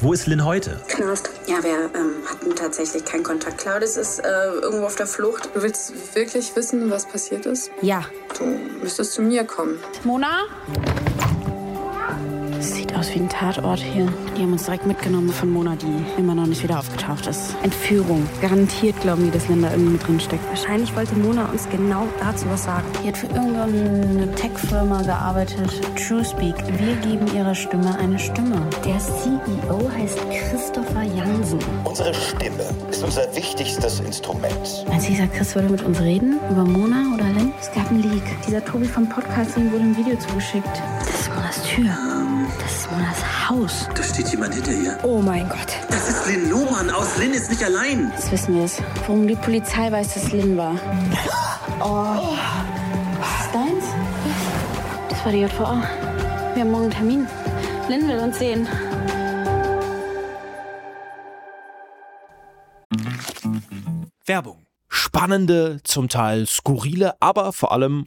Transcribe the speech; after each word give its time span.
Wo 0.00 0.12
ist 0.12 0.26
Lynn 0.26 0.44
heute? 0.44 0.78
Knast. 0.88 1.30
Ja, 1.46 1.62
wir 1.62 1.90
ähm, 1.94 2.16
hatten 2.28 2.54
tatsächlich 2.54 3.02
keinen 3.06 3.22
Kontakt. 3.22 3.58
Claudius 3.58 3.96
ist 3.96 4.18
äh, 4.18 4.28
irgendwo 4.60 4.84
auf 4.84 4.96
der 4.96 5.06
Flucht. 5.06 5.48
Du 5.54 5.62
willst 5.62 6.14
wirklich 6.14 6.54
wissen, 6.54 6.90
was 6.90 7.06
passiert 7.06 7.46
ist? 7.46 7.70
Ja. 7.80 8.04
Du 8.36 8.44
müsstest 8.82 9.14
zu 9.14 9.22
mir 9.22 9.44
kommen. 9.44 9.78
Mona? 10.04 10.42
Sieht 12.66 12.96
aus 12.96 13.14
wie 13.14 13.20
ein 13.20 13.28
Tatort 13.28 13.78
hier. 13.78 14.12
Die 14.36 14.42
haben 14.42 14.52
uns 14.52 14.64
direkt 14.64 14.86
mitgenommen 14.86 15.28
von 15.28 15.50
Mona, 15.50 15.76
die 15.76 16.20
immer 16.20 16.34
noch 16.34 16.46
nicht 16.46 16.64
wieder 16.64 16.80
aufgetaucht 16.80 17.28
ist. 17.28 17.54
Entführung. 17.62 18.28
Garantiert 18.42 19.00
glauben 19.00 19.24
die, 19.24 19.30
dass 19.30 19.48
Linda 19.48 19.70
irgendwie 19.70 19.92
mit 19.92 20.06
drin 20.06 20.18
steckt. 20.18 20.44
Wahrscheinlich 20.48 20.94
wollte 20.96 21.14
Mona 21.14 21.46
uns 21.46 21.68
genau 21.70 22.08
dazu 22.18 22.46
was 22.50 22.64
sagen. 22.64 22.84
Die 23.02 23.08
hat 23.08 23.16
für 23.16 23.28
irgendeine 23.28 24.34
Tech-Firma 24.34 25.02
gearbeitet. 25.02 25.80
TrueSpeak. 25.96 26.56
Wir 26.78 26.96
geben 26.96 27.32
ihrer 27.36 27.54
Stimme 27.54 27.96
eine 27.98 28.18
Stimme. 28.18 28.60
Der 28.84 28.98
CEO 28.98 29.88
heißt 29.96 30.18
Christopher 30.30 31.04
Jansen. 31.04 31.60
Unsere 31.84 32.12
Stimme 32.14 32.64
ist 32.90 33.04
unser 33.04 33.32
wichtigstes 33.36 34.00
Instrument. 34.00 34.84
Meinst 34.88 35.06
du, 35.06 35.12
dieser 35.12 35.28
Chris 35.28 35.54
würde 35.54 35.68
mit 35.68 35.82
uns 35.82 36.00
reden? 36.00 36.40
Über 36.50 36.64
Mona 36.64 37.14
oder 37.14 37.26
Lynn? 37.26 37.52
Es 37.60 37.70
gab 37.72 37.88
einen 37.90 38.02
Leak. 38.02 38.24
Dieser 38.46 38.64
Tobi 38.64 38.86
vom 38.86 39.08
Podcasting 39.08 39.70
wurde 39.70 39.84
ein 39.84 39.96
Video 39.96 40.18
zugeschickt. 40.18 40.82
Das 40.98 41.20
ist 41.20 41.30
Monas 41.32 41.62
Tür. 41.62 42.35
Das 42.60 42.72
ist 42.72 42.90
Monas 42.90 43.48
Haus. 43.48 43.88
Da 43.94 44.02
steht 44.02 44.28
jemand 44.28 44.54
hinter 44.54 44.72
ihr. 44.72 44.98
Oh 45.02 45.20
mein 45.20 45.48
Gott. 45.48 45.76
Das 45.88 46.08
ist 46.08 46.26
Lynn 46.26 46.50
Lohmann 46.50 46.90
aus 46.90 47.16
Lynn 47.18 47.32
ist 47.32 47.50
nicht 47.50 47.62
allein. 47.64 48.12
Jetzt 48.14 48.32
wissen 48.32 48.54
wir 48.54 48.64
es. 48.64 48.82
Warum 49.06 49.26
die 49.26 49.36
Polizei 49.36 49.90
weiß, 49.90 50.14
dass 50.14 50.32
Lynn 50.32 50.56
war. 50.56 50.74
Oh. 51.78 52.34
Ist 53.20 53.38
das 53.38 53.52
deins? 53.52 53.84
Das 55.10 55.24
war 55.26 55.32
die 55.32 55.40
JVA. 55.42 55.82
Wir 56.54 56.62
haben 56.62 56.70
morgen 56.70 56.84
einen 56.84 56.92
Termin. 56.92 57.26
Lynn 57.88 58.08
will 58.08 58.18
uns 58.18 58.38
sehen. 58.38 58.66
Werbung. 64.24 64.66
Spannende, 64.88 65.80
zum 65.84 66.08
Teil 66.08 66.46
skurrile, 66.46 67.14
aber 67.20 67.52
vor 67.52 67.72
allem 67.72 68.06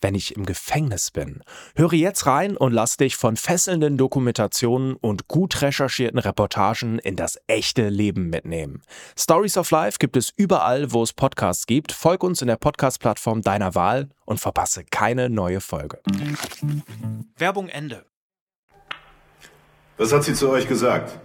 wenn 0.00 0.14
ich 0.14 0.36
im 0.36 0.46
Gefängnis 0.46 1.10
bin? 1.10 1.42
Höre 1.76 1.94
jetzt 1.94 2.26
rein 2.26 2.56
und 2.56 2.72
lass 2.72 2.96
dich 2.96 3.16
von 3.16 3.36
fesselnden 3.36 3.96
Dokumentationen 3.96 4.94
und 4.96 5.28
gut 5.28 5.62
recherchierten 5.62 6.18
Reportagen 6.18 6.98
in 6.98 7.16
das 7.16 7.38
echte 7.46 7.88
Leben 7.88 8.30
mitnehmen. 8.30 8.82
Stories 9.18 9.56
of 9.56 9.70
Life 9.70 9.98
gibt 9.98 10.16
es 10.16 10.32
überall, 10.36 10.92
wo 10.92 11.02
es 11.02 11.12
Podcasts 11.12 11.66
gibt. 11.66 11.92
Folg 11.92 12.22
uns 12.22 12.42
in 12.42 12.48
der 12.48 12.56
Podcast-Plattform 12.56 13.42
deiner 13.42 13.74
Wahl 13.74 14.08
und 14.24 14.40
verpasse 14.40 14.84
keine 14.84 15.30
neue 15.30 15.60
Folge. 15.60 16.00
Werbung 17.36 17.68
Ende. 17.68 18.04
Was 19.96 20.12
hat 20.12 20.24
sie 20.24 20.34
zu 20.34 20.50
euch 20.50 20.66
gesagt? 20.66 21.18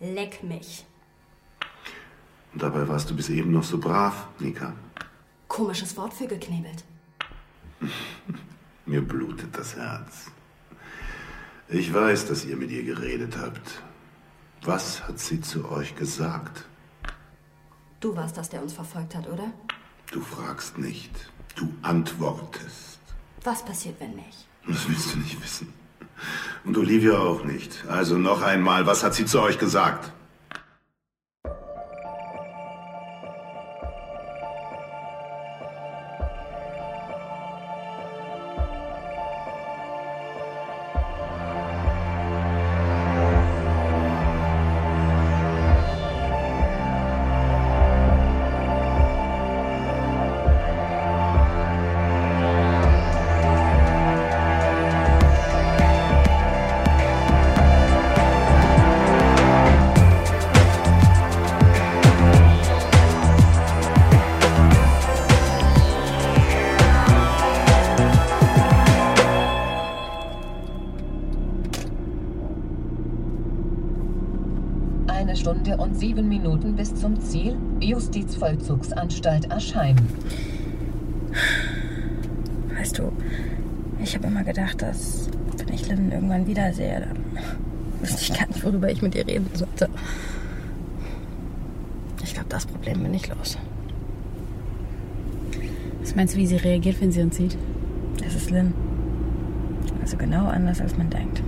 Leck 0.00 0.42
mich. 0.42 0.84
Und 2.52 2.62
dabei 2.62 2.86
warst 2.86 3.08
du 3.08 3.16
bis 3.16 3.30
eben 3.30 3.52
noch 3.52 3.64
so 3.64 3.78
brav, 3.78 4.28
Nika. 4.38 4.74
Komisches 5.48 5.96
Wort 5.96 6.12
für 6.12 6.26
geknebelt. 6.26 6.84
Mir 8.86 9.02
blutet 9.02 9.56
das 9.56 9.76
Herz. 9.76 10.30
Ich 11.68 11.92
weiß, 11.92 12.26
dass 12.26 12.44
ihr 12.44 12.56
mit 12.56 12.70
ihr 12.70 12.84
geredet 12.84 13.36
habt. 13.38 13.82
Was 14.62 15.06
hat 15.06 15.18
sie 15.18 15.40
zu 15.40 15.70
euch 15.70 15.96
gesagt? 15.96 16.66
Du 18.00 18.14
warst 18.16 18.36
das, 18.36 18.50
der 18.50 18.62
uns 18.62 18.72
verfolgt 18.72 19.14
hat, 19.14 19.28
oder? 19.28 19.52
Du 20.10 20.20
fragst 20.20 20.78
nicht, 20.78 21.30
du 21.54 21.72
antwortest. 21.82 23.00
Was 23.44 23.64
passiert, 23.64 24.00
wenn 24.00 24.14
nicht? 24.14 24.46
Das 24.66 24.88
willst 24.88 25.14
du 25.14 25.18
nicht 25.18 25.42
wissen. 25.42 25.72
Und 26.64 26.76
Olivia 26.76 27.18
auch 27.18 27.44
nicht. 27.44 27.84
Also 27.88 28.18
noch 28.18 28.42
einmal, 28.42 28.86
was 28.86 29.02
hat 29.02 29.14
sie 29.14 29.24
zu 29.24 29.40
euch 29.40 29.58
gesagt? 29.58 30.12
Eine 75.32 75.40
Stunde 75.40 75.78
und 75.78 75.98
sieben 75.98 76.28
Minuten 76.28 76.76
bis 76.76 76.94
zum 76.94 77.18
Ziel, 77.18 77.56
Justizvollzugsanstalt 77.80 79.50
Aschheim. 79.50 79.96
Weißt 82.76 82.98
du, 82.98 83.10
ich 84.04 84.14
habe 84.14 84.26
immer 84.26 84.44
gedacht, 84.44 84.82
dass 84.82 85.30
wenn 85.56 85.72
ich 85.72 85.88
Lynn 85.88 86.12
irgendwann 86.12 86.46
wiedersehe, 86.46 87.00
dann 87.00 87.16
wüsste 88.02 88.20
ich 88.20 88.38
gar 88.38 88.46
nicht, 88.46 88.62
worüber 88.62 88.90
ich 88.90 89.00
mit 89.00 89.14
ihr 89.14 89.26
reden 89.26 89.48
sollte. 89.54 89.88
Ich 92.22 92.34
glaube, 92.34 92.50
das 92.50 92.66
Problem 92.66 93.02
bin 93.02 93.14
ich 93.14 93.26
los. 93.34 93.56
Was 96.02 96.14
meinst 96.14 96.34
du, 96.34 96.40
wie 96.40 96.46
sie 96.46 96.56
reagiert, 96.56 97.00
wenn 97.00 97.10
sie 97.10 97.22
uns 97.22 97.38
sieht? 97.38 97.56
Das 98.22 98.34
ist 98.34 98.50
Lynn. 98.50 98.74
Also 100.02 100.18
genau 100.18 100.48
anders, 100.48 100.82
als 100.82 100.98
man 100.98 101.08
denkt. 101.08 101.42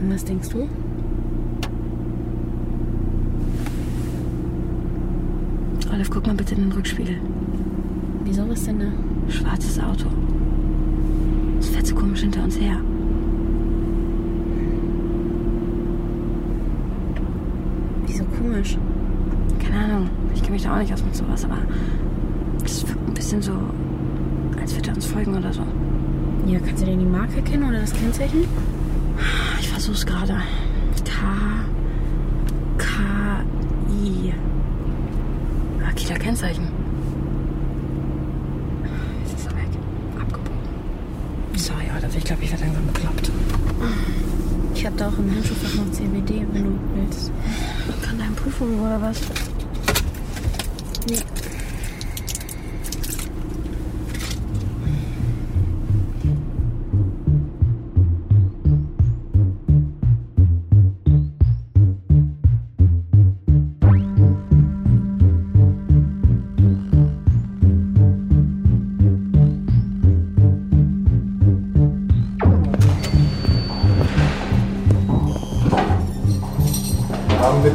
Und 0.00 0.14
was 0.14 0.24
denkst 0.24 0.50
du? 0.50 0.68
Olive, 6.08 6.10
guck 6.10 6.26
mal 6.26 6.34
bitte 6.34 6.54
in 6.54 6.62
den 6.62 6.72
Rückspiegel. 6.72 7.16
Wieso, 8.24 8.48
was 8.48 8.64
denn 8.64 8.78
da? 8.78 8.86
Schwarzes 9.32 9.78
Auto. 9.78 10.06
Es 11.60 11.68
fährt 11.68 11.86
so 11.86 11.94
komisch 11.94 12.20
hinter 12.20 12.44
uns 12.44 12.58
her. 12.58 12.76
Wieso 18.06 18.24
komisch? 18.24 18.78
Keine 19.58 19.84
Ahnung. 19.84 20.10
Ich 20.34 20.40
kenne 20.40 20.54
mich 20.54 20.62
da 20.62 20.74
auch 20.74 20.78
nicht 20.78 20.92
aus 20.92 21.04
mit 21.04 21.14
sowas, 21.14 21.44
aber 21.44 21.58
es 22.64 22.86
wirkt 22.88 23.08
ein 23.08 23.14
bisschen 23.14 23.42
so, 23.42 23.52
als 24.60 24.74
würde 24.74 24.90
er 24.90 24.94
uns 24.94 25.06
folgen 25.06 25.36
oder 25.36 25.52
so. 25.52 25.62
Ja, 26.46 26.58
kannst 26.60 26.82
du 26.82 26.86
denn 26.86 27.00
die 27.00 27.04
Marke 27.04 27.36
erkennen 27.36 27.68
oder 27.68 27.80
das 27.80 27.92
Kennzeichen? 27.92 28.44
Ich 29.60 29.68
versuch's 29.68 30.06
gerade. 30.06 30.36
K. 31.04 31.57
Kennzeichen. 36.28 36.68
Jetzt 39.24 39.38
ist 39.38 39.46
er 39.46 39.52
weg. 39.52 39.64
Abgebogen. 40.20 40.58
Sorry, 41.56 41.84
Alter. 41.94 42.08
Ich 42.14 42.22
glaube, 42.22 42.44
ich 42.44 42.50
werde 42.50 42.64
langsam 42.64 42.86
bekloppt. 42.86 43.30
Ich 44.74 44.84
habe 44.84 44.96
da 44.98 45.08
auch 45.08 45.18
im 45.18 45.34
Handschuhfach 45.34 45.74
noch 45.76 45.90
CBD, 45.90 46.46
wenn 46.52 46.64
du 46.64 46.78
willst. 46.96 47.32
Kann 48.02 48.18
deine 48.18 48.32
Prüfung 48.32 48.78
oder 48.78 49.00
was? 49.00 49.22
Nee. 51.08 51.16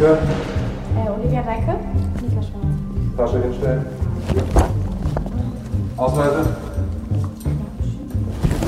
Bitte. 0.03 0.17
Äh, 0.97 1.09
Olivia 1.09 1.41
Deike? 1.44 1.79
Nika 2.21 2.41
Schwarz. 2.41 2.75
Tasche 3.15 3.41
hinstellen. 3.41 3.85
Ausweise. 5.95 6.57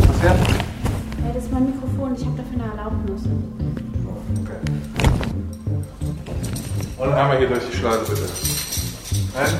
Was 0.08 0.22
her? 0.22 0.36
mein 1.52 1.66
Mikrofon. 1.66 2.16
Ich 2.16 2.26
habe 2.26 2.38
dafür 2.38 2.64
eine 2.64 2.72
Erlaubnis. 2.72 3.24
Und 6.98 7.14
einmal 7.14 7.38
hier 7.38 7.50
durch 7.50 7.70
die 7.70 7.76
Schleuse, 7.76 8.12
bitte. 8.12 8.30
Nein? 9.36 9.54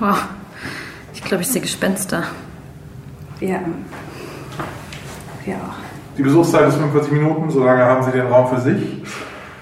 Wow. 0.00 0.18
Ich 1.14 1.22
glaube, 1.22 1.42
ich 1.42 1.48
sehe 1.48 1.62
Gespenster. 1.62 2.24
Ja. 3.40 3.60
Ja 5.44 5.56
auch. 5.56 6.16
Die 6.16 6.22
Besuchszeit 6.22 6.68
ist 6.68 6.76
45 6.76 7.12
Minuten, 7.12 7.50
solange 7.50 7.84
haben 7.84 8.02
Sie 8.02 8.10
den 8.10 8.26
Raum 8.26 8.48
für 8.48 8.60
sich. 8.60 9.02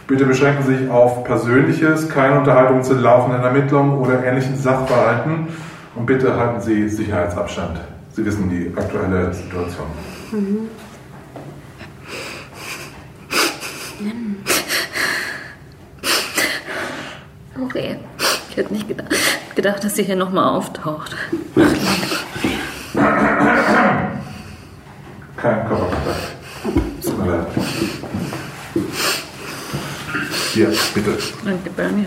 Bitte 0.07 0.25
beschränken 0.25 0.63
Sie 0.65 0.77
sich 0.77 0.91
auf 0.91 1.25
Persönliches, 1.25 2.09
keine 2.09 2.39
Unterhaltung 2.39 2.83
zu 2.83 2.95
laufenden 2.95 3.43
Ermittlungen 3.43 3.99
oder 3.99 4.25
ähnlichen 4.25 4.57
Sachverhalten 4.57 5.49
und 5.95 6.07
bitte 6.07 6.37
halten 6.37 6.61
Sie 6.61 6.89
Sicherheitsabstand. 6.89 7.81
Sie 8.13 8.25
wissen 8.25 8.49
die 8.49 8.73
aktuelle 8.77 9.33
Situation. 9.33 9.87
Mhm. 10.31 10.69
Okay. 17.65 17.97
Ich 18.51 18.57
hätte 18.57 18.73
nicht 18.73 18.87
gedacht, 18.87 19.11
gedacht 19.57 19.83
dass 19.83 19.97
sie 19.97 20.05
hier 20.05 20.17
nochmal 20.17 20.57
auftaucht. 20.57 21.17
Hier, 30.55 30.73
bitte. 30.95 31.19
Danke, 31.45 31.69
Bernie. 31.71 32.07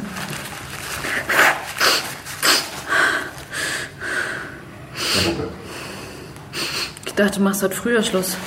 Ich 7.05 7.13
dachte, 7.13 7.39
du 7.39 7.43
machst 7.43 7.61
heute 7.61 7.75
früher 7.75 8.01
Schluss. 8.03 8.37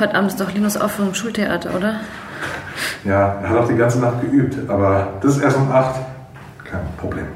Heute 0.00 0.16
Abend 0.16 0.32
ist 0.32 0.40
doch 0.40 0.52
Linus 0.52 0.76
Aufführung 0.76 1.10
im 1.10 1.14
Schultheater, 1.14 1.76
oder? 1.76 2.00
Ja, 3.04 3.34
er 3.40 3.50
hat 3.50 3.58
auch 3.58 3.68
die 3.68 3.76
ganze 3.76 4.00
Nacht 4.00 4.20
geübt, 4.20 4.68
aber 4.68 5.12
das 5.22 5.36
ist 5.36 5.42
erst 5.44 5.58
um 5.58 5.70
8. 5.70 6.00
Kein 6.64 6.80
Problem. 6.96 7.26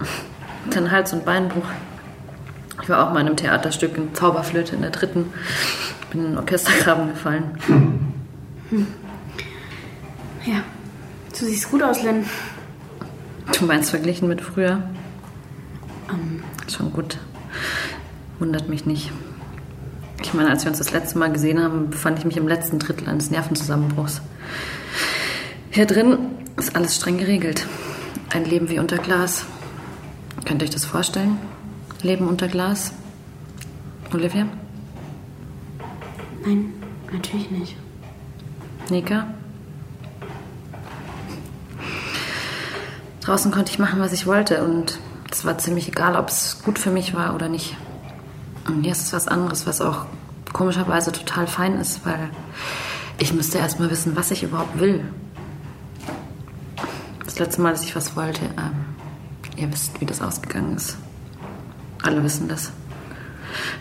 Dann 0.71 0.91
Hals- 0.91 1.13
und 1.13 1.25
Beinbruch. 1.25 1.67
Ich 2.83 2.89
war 2.89 3.07
auch 3.07 3.13
mal 3.13 3.21
in 3.21 3.29
einem 3.29 3.37
Theaterstück 3.37 3.97
in 3.97 4.13
Zauberflöte 4.17 4.75
in 4.75 4.83
der 4.83 4.91
dritten. 4.91 5.33
Bin 6.11 6.25
in 6.25 6.31
den 6.33 6.39
Orchestergraben 6.39 7.11
gefallen. 7.11 7.57
Hm. 7.67 7.99
Ja, 9.08 9.08
du 11.41 11.47
siehst 11.47 11.71
gut 11.71 11.83
aus, 11.83 12.03
Lynn. 12.03 12.25
Du 13.59 13.65
meinst 13.65 13.91
verglichen 13.91 14.29
mit 14.29 14.41
früher? 14.41 14.83
Ähm, 16.11 16.43
Schon 16.71 16.93
gut. 16.93 17.19
Wundert 18.39 18.69
mich 18.69 18.87
nicht. 18.87 19.11
Ich 20.23 20.35
meine, 20.35 20.51
als 20.51 20.65
wir 20.65 20.71
uns 20.71 20.79
das 20.79 20.93
letzte 20.93 21.19
Mal 21.19 21.33
gesehen 21.33 21.63
haben, 21.63 21.91
befand 21.91 22.19
ich 22.19 22.25
mich 22.25 22.37
im 22.37 22.49
letzten 22.49 22.79
Drittel 22.79 23.09
eines 23.09 23.31
Nervenzusammenbruchs. 23.31 24.21
Hier 25.71 25.87
drin 25.87 26.19
ist 26.57 26.77
alles 26.77 26.97
streng 26.97 27.19
geregelt. 27.19 27.67
Ein 28.31 28.45
Leben 28.45 28.69
wie 28.69 28.79
unter 28.79 28.99
Glas. 28.99 29.47
Könnt 30.45 30.63
ihr 30.63 30.67
euch 30.67 30.75
das 30.75 30.85
vorstellen? 30.85 31.39
Leben 32.03 32.29
unter 32.29 32.49
Glas? 32.49 32.93
Olivia? 34.13 34.47
Nein, 36.45 36.73
natürlich 37.13 37.51
nicht. 37.51 37.77
Nika? 38.91 39.29
Draußen 43.29 43.51
konnte 43.53 43.71
ich 43.71 43.79
machen, 43.79 44.01
was 44.01 44.15
ich 44.15 44.27
wollte 44.27 44.65
und 44.65 44.99
es 45.31 45.45
war 45.45 45.59
ziemlich 45.59 45.87
egal, 45.87 46.17
ob 46.17 46.29
es 46.29 46.63
gut 46.65 46.79
für 46.79 46.91
mich 46.91 47.13
war 47.13 47.35
oder 47.35 47.51
nicht. 47.51 47.77
Und 48.67 48.85
hier 48.85 48.93
ist 48.93 49.13
was 49.13 49.29
anderes, 49.29 49.67
was 49.67 49.83
auch 49.83 50.07
komischerweise 50.55 51.13
total 51.13 51.47
fein 51.47 51.79
ist, 51.79 52.07
weil 52.07 52.31
ich 53.19 53.35
müsste 53.35 53.59
erst 53.59 53.81
mal 53.81 53.91
wissen, 53.91 54.17
was 54.17 54.31
ich 54.31 54.45
überhaupt 54.45 54.81
will. 54.81 55.05
Das 57.27 57.39
letzte 57.39 57.61
Mal, 57.61 57.73
dass 57.73 57.83
ich 57.83 57.95
was 57.95 58.17
wollte, 58.17 58.47
ähm, 58.47 58.87
ihr 59.59 59.71
wisst, 59.71 60.01
wie 60.01 60.07
das 60.07 60.23
ausgegangen 60.23 60.75
ist. 60.75 60.97
Alle 62.03 62.25
wissen 62.25 62.49
das. 62.49 62.73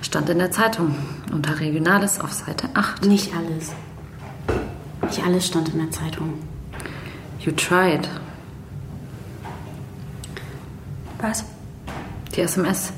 Stand 0.02 0.30
in 0.30 0.40
der 0.40 0.52
Zeitung 0.52 0.94
unter 1.32 1.58
Regionales 1.62 2.20
auf 2.20 2.34
Seite 2.34 2.68
8. 2.74 3.06
Nicht 3.06 3.32
alles. 3.34 3.72
Nicht 5.04 5.24
alles 5.26 5.48
stand 5.48 5.70
in 5.70 5.80
der 5.80 5.92
Zeitung. 5.92 6.34
You 7.40 7.54
tried. 7.54 8.10
Was? 11.19 11.44
Die 12.36 12.42
SMS. 12.42 12.92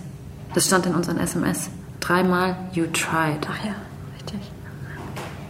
Das 0.54 0.66
stand 0.66 0.86
in 0.86 0.96
unseren 0.96 1.20
SMS. 1.20 1.70
Dreimal 2.00 2.56
You 2.74 2.86
tried. 2.88 3.48
Ach 3.50 3.64
ja, 3.66 3.76
richtig. 4.16 4.40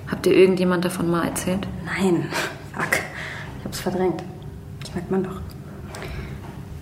Habt 0.09 0.25
ihr 0.27 0.33
irgendjemand 0.33 0.85
davon 0.85 1.09
mal 1.09 1.25
erzählt? 1.25 1.67
Nein, 1.85 2.27
fuck. 2.73 2.99
Ich 3.59 3.65
hab's 3.65 3.79
verdrängt. 3.79 4.23
Das 4.81 4.93
merkt 4.93 5.11
man 5.11 5.23
doch. 5.23 5.41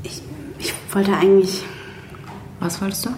Ich, 0.04 0.22
ich 0.60 0.74
wollte 0.94 1.14
eigentlich 1.16 1.64
Was 2.60 2.82
wolltest 2.82 3.06
du? 3.06 3.10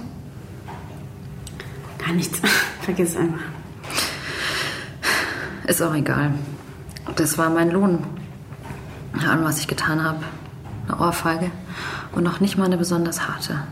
gar 1.97 2.13
nichts. 2.13 2.39
Vergiss 2.81 3.09
es 3.11 3.17
einfach. 3.17 3.41
Ist 5.67 5.81
auch 5.81 5.93
egal. 5.93 6.33
Das 7.15 7.37
war 7.37 7.49
mein 7.49 7.69
Lohn. 7.69 7.99
An 9.13 9.43
was 9.43 9.59
ich 9.59 9.67
getan 9.67 10.03
habe. 10.03 10.23
Eine 10.87 10.99
Ohrfeige. 10.99 11.51
Und 12.11 12.23
noch 12.23 12.39
nicht 12.39 12.57
mal 12.57 12.65
eine 12.65 12.77
besonders 12.77 13.27
harte. 13.27 13.63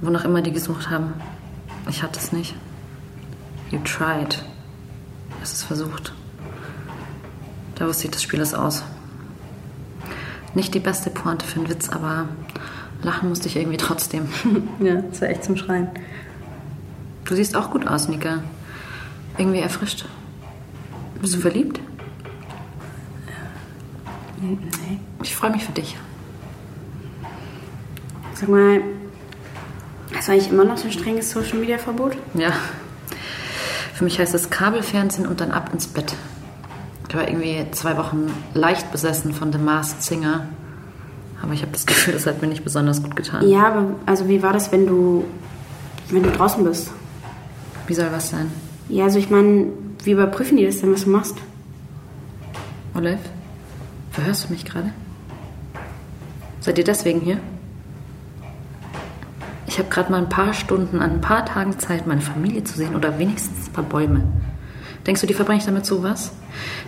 Wonach 0.00 0.24
immer 0.24 0.42
die 0.42 0.52
gesucht 0.52 0.90
haben. 0.90 1.14
Ich 1.88 2.02
hatte 2.02 2.18
es 2.18 2.32
nicht. 2.32 2.54
You 3.70 3.78
tried. 3.80 4.44
Es 5.42 5.62
versucht. 5.62 6.12
Da 7.76 7.86
wusste 7.86 8.04
ich, 8.04 8.10
das 8.10 8.22
Spiel 8.22 8.40
ist 8.40 8.54
aus. 8.54 8.82
Nicht 10.54 10.74
die 10.74 10.80
beste 10.80 11.10
Pointe 11.10 11.46
für 11.46 11.60
einen 11.60 11.68
Witz, 11.68 11.88
aber 11.88 12.28
lachen 13.02 13.28
musste 13.28 13.48
ich 13.48 13.56
irgendwie 13.56 13.78
trotzdem. 13.78 14.28
Ja, 14.80 14.96
das 14.96 15.20
war 15.20 15.28
echt 15.28 15.44
zum 15.44 15.56
Schreien. 15.56 15.88
Du 17.24 17.34
siehst 17.34 17.56
auch 17.56 17.70
gut 17.70 17.86
aus, 17.86 18.08
Nika. 18.08 18.42
Irgendwie 19.38 19.60
erfrischt. 19.60 20.04
Bist 21.20 21.34
du 21.34 21.38
verliebt? 21.38 21.80
Nee. 24.40 24.58
Ich 25.22 25.34
freue 25.34 25.52
mich 25.52 25.64
für 25.64 25.72
dich. 25.72 25.96
Sag 28.42 28.48
mal, 28.48 28.80
hast 30.16 30.26
du 30.26 30.32
eigentlich 30.32 30.50
immer 30.50 30.64
noch 30.64 30.76
so 30.76 30.86
ein 30.86 30.92
strenges 30.92 31.30
Social 31.30 31.58
Media 31.58 31.78
Verbot? 31.78 32.16
Ja. 32.34 32.50
Für 33.94 34.02
mich 34.02 34.18
heißt 34.18 34.34
es 34.34 34.50
Kabelfernsehen 34.50 35.28
und 35.28 35.40
dann 35.40 35.52
ab 35.52 35.70
ins 35.72 35.86
Bett. 35.86 36.12
Ich 37.08 37.14
war 37.14 37.28
irgendwie 37.28 37.64
zwei 37.70 37.96
Wochen 37.96 38.32
leicht 38.52 38.90
besessen 38.90 39.32
von 39.32 39.52
The 39.52 39.58
Masked 39.58 40.02
Singer. 40.02 40.48
Aber 41.40 41.52
ich 41.52 41.62
habe 41.62 41.70
das 41.70 41.86
Gefühl, 41.86 42.14
das 42.14 42.26
hat 42.26 42.42
mir 42.42 42.48
nicht 42.48 42.64
besonders 42.64 43.00
gut 43.00 43.14
getan. 43.14 43.48
Ja, 43.48 43.68
aber 43.68 43.94
also 44.06 44.26
wie 44.26 44.42
war 44.42 44.52
das, 44.52 44.72
wenn 44.72 44.88
du 44.88 45.24
wenn 46.10 46.24
du 46.24 46.32
draußen 46.32 46.64
bist? 46.64 46.90
Wie 47.86 47.94
soll 47.94 48.10
was 48.10 48.30
sein? 48.30 48.50
Ja, 48.88 49.04
also 49.04 49.20
ich 49.20 49.30
meine, 49.30 49.66
wie 50.02 50.10
überprüfen 50.10 50.56
die 50.56 50.66
das 50.66 50.80
denn, 50.80 50.92
was 50.92 51.04
du 51.04 51.10
machst? 51.10 51.36
Olive, 52.96 53.20
verhörst 54.10 54.48
du 54.48 54.52
mich 54.52 54.64
gerade? 54.64 54.92
Seid 56.58 56.78
ihr 56.78 56.84
deswegen 56.84 57.20
hier? 57.20 57.38
Ich 59.72 59.78
habe 59.78 59.88
gerade 59.88 60.12
mal 60.12 60.18
ein 60.18 60.28
paar 60.28 60.52
Stunden 60.52 61.00
an 61.00 61.12
ein 61.12 61.20
paar 61.22 61.46
Tagen 61.46 61.78
Zeit, 61.78 62.06
meine 62.06 62.20
Familie 62.20 62.62
zu 62.62 62.76
sehen 62.76 62.94
oder 62.94 63.18
wenigstens 63.18 63.68
ein 63.68 63.72
paar 63.72 63.84
Bäume. 63.84 64.20
Denkst 65.06 65.22
du, 65.22 65.26
die 65.26 65.32
verbringe 65.32 65.60
ich 65.60 65.64
damit 65.64 65.86
sowas? 65.86 66.32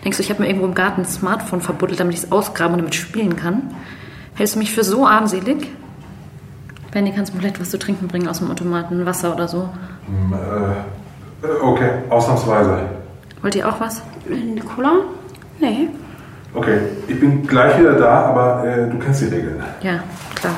Denkst 0.04 0.18
du, 0.18 0.22
ich 0.22 0.28
habe 0.28 0.42
mir 0.42 0.48
irgendwo 0.48 0.66
im 0.66 0.74
Garten 0.74 1.00
ein 1.00 1.06
Smartphone 1.06 1.62
verbuddelt, 1.62 1.98
damit 1.98 2.14
ich 2.14 2.24
es 2.24 2.30
ausgraben 2.30 2.74
und 2.74 2.80
damit 2.80 2.94
spielen 2.94 3.36
kann? 3.36 3.74
Hältst 4.34 4.56
du 4.56 4.58
mich 4.58 4.70
für 4.70 4.84
so 4.84 5.06
armselig? 5.06 5.70
Benny, 6.92 7.12
kannst 7.12 7.32
du 7.32 7.36
mir 7.36 7.40
vielleicht 7.40 7.58
was 7.58 7.70
zu 7.70 7.78
trinken 7.78 8.06
bringen 8.06 8.28
aus 8.28 8.40
dem 8.40 8.50
Automaten? 8.50 9.06
Wasser 9.06 9.32
oder 9.32 9.48
so? 9.48 9.70
Hm, 10.04 10.34
äh, 11.42 11.46
okay, 11.62 11.88
ausnahmsweise. 12.10 12.80
Wollt 13.40 13.54
ihr 13.54 13.66
auch 13.66 13.80
was? 13.80 14.02
Eine 14.30 14.60
Cola? 14.60 14.96
Nee. 15.58 15.88
Okay, 16.52 16.80
ich 17.08 17.18
bin 17.18 17.46
gleich 17.46 17.78
wieder 17.78 17.94
da, 17.94 18.26
aber 18.26 18.66
äh, 18.66 18.90
du 18.90 18.98
kennst 18.98 19.22
die 19.22 19.34
Regeln. 19.34 19.62
Ja, 19.80 20.00
klar. 20.34 20.52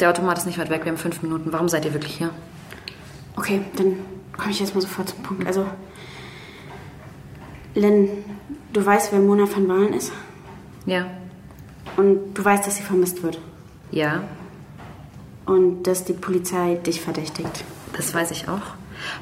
Der 0.00 0.10
Automat 0.10 0.38
ist 0.38 0.46
nicht 0.46 0.58
weit 0.58 0.70
weg. 0.70 0.84
Wir 0.84 0.92
haben 0.92 0.98
fünf 0.98 1.22
Minuten. 1.22 1.52
Warum 1.52 1.68
seid 1.68 1.84
ihr 1.84 1.92
wirklich 1.92 2.16
hier? 2.16 2.30
Okay, 3.36 3.62
dann 3.76 3.96
komme 4.36 4.50
ich 4.50 4.60
jetzt 4.60 4.74
mal 4.74 4.80
sofort 4.80 5.08
zum 5.10 5.22
Punkt. 5.22 5.46
Also, 5.46 5.66
Len, 7.74 8.08
du 8.72 8.84
weißt, 8.84 9.12
wer 9.12 9.20
Mona 9.20 9.44
van 9.50 9.68
Walen 9.68 9.92
ist? 9.92 10.12
Ja. 10.86 11.06
Und 11.96 12.34
du 12.34 12.44
weißt, 12.44 12.66
dass 12.66 12.76
sie 12.76 12.82
vermisst 12.82 13.22
wird. 13.22 13.38
Ja, 13.90 14.22
Und 15.46 15.82
dass 15.84 16.04
die 16.04 16.12
Polizei 16.12 16.76
dich 16.76 17.00
verdächtigt. 17.00 17.64
das 17.96 18.14
weiß 18.14 18.30
ich 18.30 18.48
auch. 18.48 18.62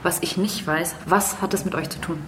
Was 0.02 0.20
ich 0.22 0.36
nicht 0.36 0.66
weiß, 0.66 0.94
was 1.06 1.40
hat 1.40 1.54
es 1.54 1.64
mit 1.64 1.74
euch 1.74 1.88
zu 1.88 2.00
tun? 2.00 2.18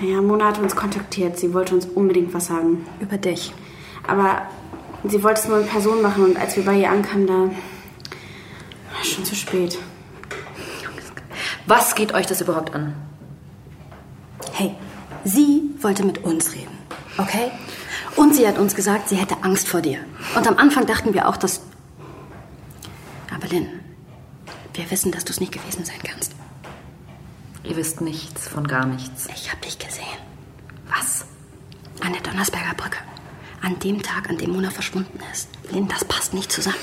Naja, 0.00 0.20
Mona 0.20 0.46
hat 0.46 0.58
uns 0.58 0.76
kontaktiert. 0.76 1.38
Sie 1.38 1.54
wollte 1.54 1.74
uns 1.74 1.86
unbedingt 1.86 2.34
was 2.34 2.46
sagen. 2.46 2.84
Über 3.00 3.16
dich. 3.16 3.52
Aber 4.06 4.42
sie 5.10 5.22
wollte 5.22 5.40
es 5.40 5.48
nur 5.48 5.60
in 5.60 5.66
Person 5.66 6.02
machen 6.02 6.24
und 6.24 6.36
als 6.36 6.56
wir 6.56 6.64
bei 6.64 6.74
ihr 6.74 6.90
ankamen, 6.90 7.26
da 7.26 7.34
war 8.94 9.04
schon 9.04 9.24
zu 9.24 9.34
spät. 9.34 9.78
Was 11.66 11.94
geht 11.94 12.12
euch 12.12 12.26
das 12.26 12.40
überhaupt 12.40 12.74
an? 12.74 12.94
Hey, 14.52 14.74
sie 15.24 15.62
wollte 15.80 16.04
mit 16.04 16.24
uns 16.24 16.52
reden, 16.54 16.78
okay? 17.18 17.50
Und 18.16 18.34
sie 18.34 18.46
hat 18.46 18.58
uns 18.58 18.74
gesagt, 18.74 19.08
sie 19.08 19.16
hätte 19.16 19.42
Angst 19.42 19.68
vor 19.68 19.80
dir. 19.80 19.98
Und 20.36 20.46
am 20.46 20.58
Anfang 20.58 20.86
dachten 20.86 21.14
wir 21.14 21.28
auch, 21.28 21.36
dass... 21.36 21.62
Aber 23.34 23.48
Lynn, 23.48 23.68
wir 24.74 24.90
wissen, 24.90 25.10
dass 25.10 25.24
du 25.24 25.32
es 25.32 25.40
nicht 25.40 25.52
gewesen 25.52 25.84
sein 25.84 25.98
kannst. 26.04 26.32
Ihr 27.64 27.76
wisst 27.76 28.00
nichts 28.00 28.46
von 28.46 28.66
gar 28.66 28.86
nichts. 28.86 29.26
Ich 29.34 29.50
habe 29.50 29.60
dich 29.62 29.78
gesehen. 29.78 30.04
Was? 30.86 31.24
An 32.04 32.12
der 32.12 32.22
Donnersberger 32.22 32.74
Brücke. 32.76 32.98
An 33.64 33.78
dem 33.78 34.02
Tag, 34.02 34.28
an 34.28 34.36
dem 34.36 34.52
Mona 34.52 34.70
verschwunden 34.70 35.18
ist. 35.32 35.48
Lynn, 35.72 35.88
das 35.88 36.04
passt 36.04 36.34
nicht 36.34 36.52
zusammen. 36.52 36.76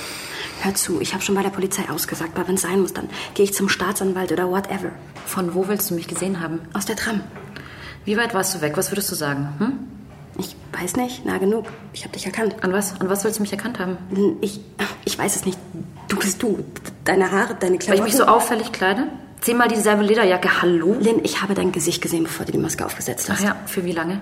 Hör 0.62 0.74
zu, 0.74 1.00
ich 1.00 1.14
habe 1.14 1.24
schon 1.24 1.36
bei 1.36 1.44
der 1.44 1.50
Polizei 1.50 1.88
ausgesagt, 1.90 2.36
aber 2.36 2.48
wenn 2.48 2.56
es 2.56 2.62
sein 2.62 2.82
muss, 2.82 2.94
dann 2.94 3.10
gehe 3.36 3.46
ich 3.46 3.54
zum 3.54 3.70
Staatsanwalt 3.70 4.32
oder 4.32 4.50
whatever. 4.50 4.92
Von 5.26 5.54
wo 5.54 5.68
willst 5.68 5.90
du 5.92 5.96
mich 5.96 6.08
gesehen 6.08 6.40
haben? 6.40 6.60
Aus 6.74 6.86
der 6.86 6.96
Tram. 6.96 7.22
Wie 8.04 8.18
weit 8.18 8.34
warst 8.34 8.56
du 8.56 8.62
weg? 8.62 8.78
Was 8.78 8.92
würdest 8.92 9.12
du 9.12 9.16
sagen? 9.16 9.50
Hm? 9.60 9.80
Ich 10.38 10.56
weiß 10.72 10.96
nicht, 10.96 11.24
nah 11.26 11.38
genug. 11.38 11.66
Ich 11.94 12.04
habe 12.04 12.14
dich 12.14 12.26
erkannt. 12.26 12.56
An 12.64 12.74
was? 12.74 13.00
An 13.00 13.10
was 13.10 13.24
willst 13.24 13.38
du 13.38 13.44
mich 13.44 13.52
erkannt 13.52 13.78
haben? 13.80 13.98
Ich, 14.42 14.60
ich 15.06 15.20
weiß 15.20 15.36
es 15.36 15.46
nicht. 15.46 15.60
Du 16.08 16.18
bist 16.18 16.42
du. 16.42 16.64
Deine 17.04 17.32
Haare, 17.32 17.56
deine 17.60 17.78
Klamotten. 17.78 17.88
Weil 17.90 17.96
ich 17.98 18.04
mich 18.04 18.16
so 18.16 18.26
auffällig 18.26 18.72
kleide? 18.72 19.08
Zehnmal 19.42 19.68
dieselbe 19.68 20.04
Lederjacke. 20.04 20.62
Hallo? 20.62 20.96
Lynn, 21.00 21.20
ich 21.24 21.42
habe 21.42 21.54
dein 21.54 21.72
Gesicht 21.72 22.02
gesehen, 22.02 22.24
bevor 22.24 22.46
du 22.46 22.52
die 22.52 22.58
Maske 22.58 22.86
aufgesetzt 22.86 23.30
hast. 23.30 23.40
Ach 23.42 23.44
ja, 23.44 23.56
für 23.66 23.86
wie 23.86 23.92
lange? 23.92 24.22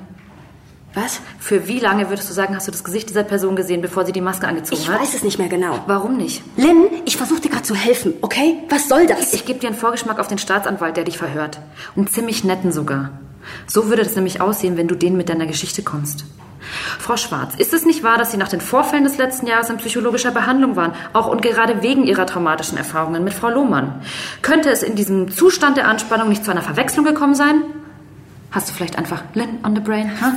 Was? 0.96 1.22
Für 1.40 1.68
wie 1.68 1.80
lange 1.80 2.10
würdest 2.10 2.30
du 2.30 2.34
sagen, 2.34 2.56
hast 2.56 2.68
du 2.68 2.72
das 2.72 2.84
Gesicht 2.84 3.10
dieser 3.10 3.24
Person 3.24 3.56
gesehen, 3.56 3.82
bevor 3.82 4.06
sie 4.06 4.12
die 4.12 4.22
Maske 4.22 4.48
angezogen 4.48 4.82
Ich 4.82 4.90
hat? 4.90 5.00
weiß 5.00 5.14
es 5.14 5.24
nicht 5.24 5.38
mehr 5.38 5.48
genau. 5.48 5.80
Warum 5.86 6.18
nicht? 6.18 6.42
Lynn, 6.58 6.88
ich 7.06 7.16
versuche 7.16 7.42
dir 7.42 7.50
gerade 7.50 7.64
zu 7.64 7.76
helfen, 7.76 8.14
okay? 8.22 8.58
Was 8.70 8.90
soll 8.90 9.06
das? 9.06 9.34
Ich 9.34 9.46
gebe 9.46 9.60
dir 9.60 9.68
einen 9.68 9.78
Vorgeschmack 9.78 10.18
auf 10.20 10.28
den 10.28 10.40
Staatsanwalt, 10.40 10.98
der 10.98 11.04
dich 11.04 11.18
verhört. 11.18 11.60
Und 11.96 12.12
ziemlich 12.12 12.44
netten 12.44 12.72
sogar. 12.72 13.12
So 13.68 13.88
würde 13.88 14.04
das 14.04 14.16
nämlich 14.16 14.42
aussehen, 14.42 14.78
wenn 14.78 14.88
du 14.88 14.96
denen 14.96 15.16
mit 15.16 15.30
deiner 15.30 15.46
Geschichte 15.46 15.84
kommst. 15.84 16.26
Frau 17.00 17.16
Schwarz, 17.18 17.54
ist 17.58 17.74
es 17.74 17.86
nicht 17.86 18.04
wahr, 18.04 18.18
dass 18.18 18.32
Sie 18.32 18.38
nach 18.38 18.50
den 18.50 18.60
Vorfällen 18.60 19.04
des 19.06 19.18
letzten 19.18 19.48
Jahres 19.48 19.70
in 19.70 19.78
psychologischer 19.78 20.32
Behandlung 20.32 20.76
waren, 20.76 20.92
auch 21.14 21.28
und 21.28 21.42
gerade 21.42 21.82
wegen 21.82 22.04
Ihrer 22.04 22.26
traumatischen 22.26 22.78
Erfahrungen 22.78 23.24
mit 23.24 23.34
Frau 23.34 23.50
Lohmann? 23.50 24.02
Könnte 24.42 24.70
es 24.70 24.84
in 24.84 24.96
diesem 24.96 25.32
Zustand 25.32 25.78
der 25.78 25.88
Anspannung 25.88 26.30
nicht 26.30 26.44
zu 26.44 26.52
einer 26.52 26.62
Verwechslung 26.62 27.06
gekommen 27.06 27.34
sein? 27.36 27.62
Hast 28.52 28.68
du 28.70 28.74
vielleicht 28.74 28.98
einfach 28.98 29.24
Lynn 29.36 29.60
on 29.64 29.74
the 29.76 29.82
brain? 29.82 30.12
Huh? 30.22 30.34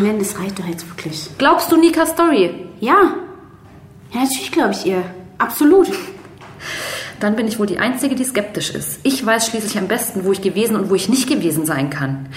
Lynn, 0.00 0.18
das 0.18 0.38
reicht 0.38 0.58
doch 0.58 0.66
jetzt 0.66 0.88
wirklich. 0.88 1.28
Glaubst 1.38 1.70
du 1.70 1.76
Nikas 1.76 2.10
Story? 2.10 2.66
Ja. 2.80 3.14
Ja, 4.12 4.20
natürlich 4.20 4.52
glaube 4.52 4.72
ich 4.72 4.86
ihr. 4.86 5.02
Absolut. 5.38 5.88
Dann 7.20 7.36
bin 7.36 7.48
ich 7.48 7.58
wohl 7.58 7.66
die 7.66 7.78
Einzige, 7.78 8.14
die 8.14 8.24
skeptisch 8.24 8.70
ist. 8.70 9.00
Ich 9.02 9.24
weiß 9.24 9.46
schließlich 9.46 9.78
am 9.78 9.88
besten, 9.88 10.24
wo 10.24 10.32
ich 10.32 10.42
gewesen 10.42 10.76
und 10.76 10.90
wo 10.90 10.94
ich 10.94 11.08
nicht 11.08 11.28
gewesen 11.28 11.66
sein 11.66 11.90
kann. 11.90 12.28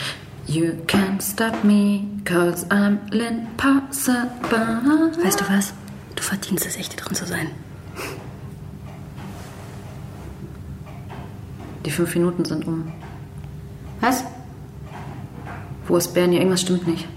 You 0.48 0.72
can't 0.88 1.22
stop 1.22 1.64
me, 1.64 2.06
cause 2.24 2.66
I'm 2.68 2.98
impossible. 3.12 5.12
Weißt 5.24 5.42
du 5.42 5.46
was? 5.50 5.74
Du 6.16 6.24
verdienst 6.24 6.66
es 6.66 6.78
echt, 6.78 6.94
hier 6.94 7.04
drin 7.04 7.16
zu 7.16 7.26
sein. 7.26 7.50
Die 11.86 11.92
fünf 11.92 12.16
Minuten 12.16 12.46
sind 12.46 12.66
um. 12.66 12.92
Was? 14.00 14.24
Wo 15.88 15.98
ist 15.98 16.14
Bernie? 16.14 16.38
Irgendwas 16.38 16.62
stimmt 16.62 16.88
nicht. 16.88 17.08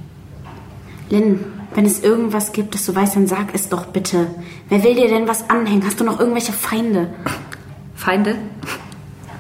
Lynn, 1.11 1.45
wenn 1.75 1.85
es 1.85 2.02
irgendwas 2.05 2.52
gibt, 2.52 2.75
das 2.75 2.87
du 2.87 2.95
weißt, 2.95 3.17
dann 3.17 3.26
sag 3.26 3.52
es 3.52 3.69
doch 3.69 3.87
bitte. 3.87 4.29
Wer 4.69 4.85
will 4.85 4.95
dir 4.95 5.09
denn 5.09 5.26
was 5.26 5.50
anhängen? 5.50 5.85
Hast 5.85 5.99
du 5.99 6.05
noch 6.05 6.21
irgendwelche 6.21 6.52
Feinde? 6.52 7.12
Feinde? 7.97 8.37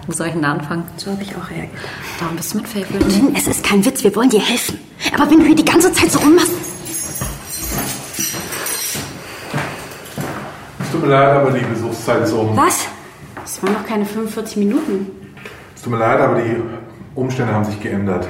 Wo 0.06 0.12
soll 0.12 0.26
ich 0.26 0.32
denn 0.32 0.42
da 0.42 0.52
anfangen? 0.52 0.82
So 0.96 1.12
habe 1.12 1.22
ich 1.22 1.36
auch 1.36 1.48
reagiert. 1.48 1.70
Warum 2.18 2.36
bist 2.36 2.52
du 2.52 2.58
mit 2.58 2.66
Favorite? 2.66 3.08
Lynn, 3.08 3.36
es 3.36 3.46
ist 3.46 3.62
kein 3.62 3.84
Witz, 3.84 4.02
wir 4.02 4.14
wollen 4.16 4.30
dir 4.30 4.40
helfen. 4.40 4.80
Aber 5.14 5.30
wenn 5.30 5.38
du 5.38 5.44
hier 5.46 5.54
die 5.54 5.64
ganze 5.64 5.92
Zeit 5.92 6.10
so 6.10 6.18
rummachst... 6.18 6.50
Es 10.80 10.90
tut 10.90 11.02
mir 11.02 11.08
leid, 11.08 11.36
aber 11.36 11.52
die 11.52 11.64
Besuchszeit 11.64 12.24
ist 12.24 12.32
um. 12.32 12.56
Was? 12.56 12.88
Es 13.44 13.62
waren 13.62 13.74
noch 13.74 13.86
keine 13.86 14.04
45 14.04 14.56
Minuten. 14.56 15.06
Es 15.76 15.82
tut 15.82 15.92
mir 15.92 16.00
leid, 16.00 16.20
aber 16.20 16.40
die 16.42 16.56
Umstände 17.14 17.54
haben 17.54 17.64
sich 17.64 17.80
geändert. 17.80 18.26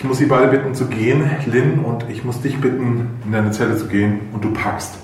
Ich 0.00 0.04
muss 0.04 0.16
Sie 0.16 0.24
beide 0.24 0.48
bitten 0.48 0.74
zu 0.74 0.86
gehen, 0.86 1.30
Lynn, 1.44 1.80
und 1.80 2.08
ich 2.08 2.24
muss 2.24 2.40
dich 2.40 2.58
bitten, 2.58 3.20
in 3.22 3.32
deine 3.32 3.50
Zelle 3.50 3.76
zu 3.76 3.86
gehen 3.86 4.30
und 4.32 4.42
du 4.42 4.50
packst. 4.50 4.94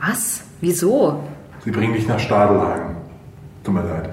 Was? 0.00 0.40
Wieso? 0.62 1.22
Sie 1.66 1.70
bringen 1.70 1.92
dich 1.92 2.08
nach 2.08 2.18
Stadelhagen. 2.18 2.96
Tut 3.62 3.74
mir 3.74 3.82
leid. 3.82 4.08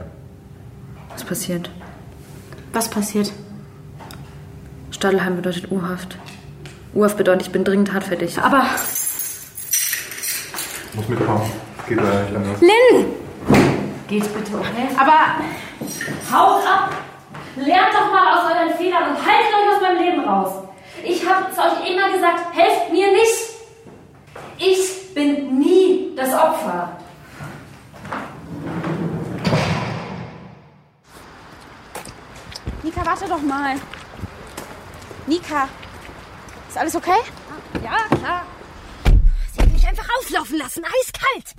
Was 1.12 1.24
passiert? 1.24 1.72
Was 2.74 2.90
passiert? 2.90 3.32
Stadelheim 4.92 5.38
bedeutet 5.38 5.72
U-Haft. 5.72 6.18
U-Haft 6.94 7.16
bedeutet, 7.16 7.44
ich 7.44 7.54
bin 7.54 7.64
dringend 7.64 7.88
tatverdächtig. 7.88 8.44
Aber 8.44 8.66
Ich 10.90 10.96
muss 10.98 11.08
mitkommen. 11.08 11.50
Geht 11.88 11.98
leider 11.98 12.24
nicht 12.24 12.36
anders. 12.36 12.60
Lynn! 12.60 13.06
Geht's 14.10 14.28
bitte, 14.28 14.52
okay? 14.54 14.90
Aber 14.98 15.40
Haut 16.30 16.68
ab! 16.68 17.01
Lernt 17.56 17.94
doch 17.94 18.12
mal 18.12 18.38
aus 18.38 18.52
euren 18.52 18.78
Fehlern 18.78 19.10
und 19.10 19.18
haltet 19.18 19.54
euch 19.54 19.76
aus 19.76 19.82
meinem 19.82 20.02
Leben 20.02 20.24
raus. 20.24 20.64
Ich 21.04 21.28
habe 21.28 21.48
es 21.52 21.58
euch 21.58 21.90
immer 21.90 22.12
gesagt, 22.12 22.56
helft 22.56 22.92
mir 22.92 23.12
nicht. 23.12 23.52
Ich 24.58 25.14
bin 25.14 25.60
nie 25.60 26.14
das 26.16 26.34
Opfer. 26.34 26.98
Nika, 32.84 33.06
warte 33.06 33.28
doch 33.28 33.42
mal. 33.42 33.76
Nika, 35.28 35.68
ist 36.70 36.78
alles 36.78 36.96
okay? 36.96 37.20
Ja, 37.84 38.16
klar. 38.18 38.46
Sie 39.54 39.62
hat 39.62 39.70
mich 39.70 39.88
einfach 39.88 40.08
auflaufen 40.20 40.58
lassen, 40.58 40.84
eiskalt. 40.86 41.54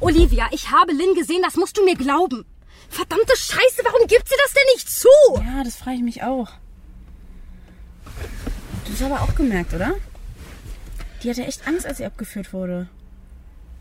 Olivia, 0.00 0.46
ich 0.52 0.70
habe 0.70 0.92
Lynn 0.92 1.14
gesehen, 1.14 1.42
das 1.42 1.56
musst 1.56 1.76
du 1.76 1.84
mir 1.84 1.96
glauben. 1.96 2.46
Verdammte 2.88 3.36
Scheiße, 3.36 3.82
warum 3.84 4.06
gibt 4.06 4.28
sie 4.28 4.34
das 4.42 4.52
denn 4.52 4.62
nicht 4.74 4.90
zu? 4.90 5.08
Ja, 5.36 5.64
das 5.64 5.76
frage 5.76 5.96
ich 5.96 6.02
mich 6.02 6.22
auch. 6.22 6.50
Du 8.84 8.92
hast 8.92 9.02
aber 9.02 9.22
auch 9.22 9.34
gemerkt, 9.34 9.72
oder? 9.74 9.94
Die 11.22 11.30
hatte 11.30 11.46
echt 11.46 11.66
Angst, 11.66 11.86
als 11.86 11.98
sie 11.98 12.04
abgeführt 12.04 12.52
wurde. 12.52 12.88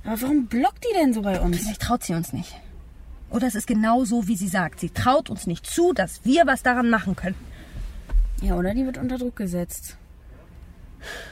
Aber 0.03 0.21
warum 0.21 0.47
blockt 0.47 0.83
die 0.83 0.95
denn 0.97 1.13
so 1.13 1.21
bei 1.21 1.39
uns? 1.39 1.57
Vielleicht 1.57 1.81
traut 1.81 2.03
sie 2.03 2.13
uns 2.13 2.33
nicht. 2.33 2.55
Oder 3.29 3.47
es 3.47 3.55
ist 3.55 3.67
genau 3.67 4.03
so, 4.03 4.27
wie 4.27 4.35
sie 4.35 4.47
sagt. 4.47 4.79
Sie 4.79 4.89
traut 4.89 5.29
uns 5.29 5.47
nicht 5.47 5.65
zu, 5.65 5.93
dass 5.93 6.25
wir 6.25 6.45
was 6.45 6.63
daran 6.63 6.89
machen 6.89 7.15
können. 7.15 7.35
Ja, 8.41 8.55
oder 8.55 8.73
die 8.73 8.85
wird 8.85 8.97
unter 8.97 9.17
Druck 9.17 9.35
gesetzt. 9.35 9.97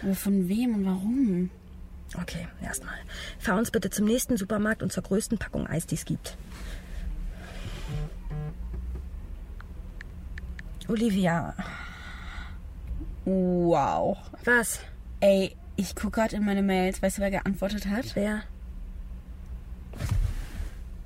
Aber 0.01 0.15
von 0.15 0.47
wem 0.47 0.75
und 0.75 0.85
warum? 0.85 1.49
Okay, 2.19 2.47
erstmal. 2.63 2.95
Fahr 3.37 3.57
uns 3.57 3.71
bitte 3.71 3.89
zum 3.89 4.05
nächsten 4.05 4.37
Supermarkt 4.37 4.81
und 4.81 4.91
zur 4.91 5.03
größten 5.03 5.37
Packung 5.37 5.67
Eis, 5.67 5.85
die 5.85 5.95
es 5.95 6.05
gibt. 6.05 6.37
Olivia. 10.89 11.53
Wow. 13.25 14.17
Was? 14.43 14.79
Ey, 15.19 15.55
ich 15.75 15.95
gucke 15.95 16.19
gerade 16.19 16.35
in 16.35 16.45
meine 16.45 16.63
Mails. 16.63 17.01
Weißt 17.01 17.17
du, 17.17 17.21
wer 17.21 17.31
geantwortet 17.31 17.85
hat? 17.85 18.15
Wer? 18.15 18.43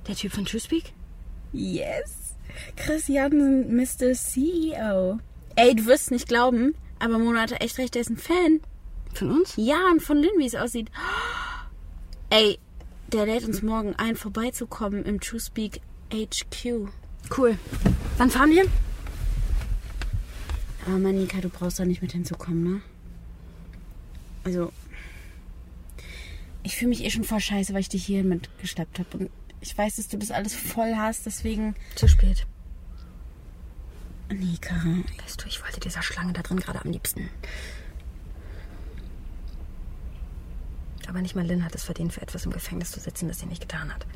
Der 0.08 0.14
Typ 0.14 0.32
von 0.32 0.44
TrueSpeak? 0.44 0.92
Yes. 1.52 2.34
Chris 2.76 3.08
Jansen, 3.08 3.76
Mr. 3.76 4.14
CEO. 4.14 5.18
Ey, 5.56 5.74
du 5.74 5.86
wirst 5.86 6.10
nicht 6.10 6.28
glauben, 6.28 6.74
aber 6.98 7.18
Mona 7.18 7.42
hatte 7.42 7.60
echt 7.60 7.78
recht, 7.78 7.94
der 7.94 8.02
ist 8.02 8.10
ein 8.10 8.16
Fan. 8.16 8.60
Von 9.12 9.30
uns? 9.30 9.54
Ja, 9.56 9.78
und 9.92 10.02
von 10.02 10.18
Lynn, 10.18 10.38
wie 10.38 10.46
es 10.46 10.54
aussieht. 10.54 10.90
Ey, 12.30 12.58
der 13.12 13.26
lädt 13.26 13.44
uns 13.44 13.62
morgen 13.62 13.94
ein, 13.96 14.16
vorbeizukommen 14.16 15.04
im 15.04 15.20
TrueSpeak 15.20 15.80
HQ. 16.12 16.88
Cool. 17.36 17.58
Wann 18.18 18.30
fahren 18.30 18.50
wir? 18.50 18.64
Aber 20.86 20.98
Manika, 20.98 21.40
du 21.40 21.48
brauchst 21.48 21.78
da 21.78 21.84
nicht 21.84 22.02
mit 22.02 22.12
hinzukommen, 22.12 22.62
ne? 22.62 22.80
Also, 24.44 24.72
ich 26.62 26.76
fühle 26.76 26.90
mich 26.90 27.04
eh 27.04 27.10
schon 27.10 27.24
voll 27.24 27.40
scheiße, 27.40 27.72
weil 27.72 27.80
ich 27.80 27.88
dich 27.88 28.04
hier 28.04 28.22
mitgeschleppt 28.24 28.98
habe. 28.98 29.18
Und 29.18 29.30
ich 29.60 29.76
weiß, 29.76 29.96
dass 29.96 30.08
du 30.08 30.18
das 30.18 30.30
alles 30.30 30.54
voll 30.54 30.94
hast, 30.96 31.24
deswegen... 31.24 31.74
Zu 31.94 32.08
spät. 32.08 32.46
Nika. 34.30 34.74
Weißt 35.22 35.42
du, 35.42 35.46
ich 35.46 35.62
wollte 35.62 35.80
dieser 35.80 36.02
Schlange 36.02 36.32
da 36.32 36.42
drin 36.42 36.60
gerade 36.60 36.82
am 36.82 36.90
liebsten. 36.90 37.28
Aber 41.06 41.20
nicht 41.20 41.34
mal 41.34 41.46
Lynn 41.46 41.64
hat 41.64 41.74
es 41.74 41.84
verdient, 41.84 42.12
für 42.12 42.22
etwas 42.22 42.44
im 42.44 42.52
Gefängnis 42.52 42.90
zu 42.90 43.00
sitzen, 43.00 43.28
das 43.28 43.38
sie 43.38 43.46
nicht 43.46 43.60
getan 43.60 43.92
hat. 43.92 44.06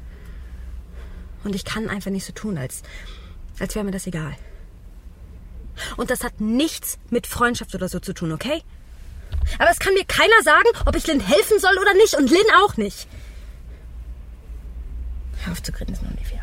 Und 1.44 1.54
ich 1.54 1.64
kann 1.64 1.88
einfach 1.88 2.10
nicht 2.10 2.25
so 2.25 2.32
tun, 2.32 2.58
als, 2.58 2.82
als 3.58 3.75
wäre 3.75 3.84
mir 3.84 3.90
das 3.90 4.06
egal. 4.06 4.37
Und 5.97 6.11
das 6.11 6.25
hat 6.25 6.40
nichts 6.40 6.99
mit 7.11 7.26
Freundschaft 7.26 7.75
oder 7.75 7.88
so 7.88 8.00
zu 8.00 8.12
tun, 8.12 8.32
okay? 8.32 8.62
Aber 9.58 9.70
es 9.70 9.78
kann 9.78 9.94
mir 9.94 10.04
keiner 10.04 10.42
sagen, 10.42 10.68
ob 10.87 10.97
ich 10.97 11.06
Lynn 11.06 11.20
helfen 11.20 11.58
soll 11.58 11.76
oder 11.78 11.94
nicht. 11.94 12.14
Und 12.14 12.30
Lynn 12.30 12.47
auch 12.62 12.76
nicht. 12.76 13.06
Hör 15.44 15.52
auf 15.52 15.62
zu 15.62 15.73
grinsen, 15.73 16.06
Olivia. 16.06 16.42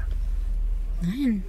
Nein. 1.01 1.43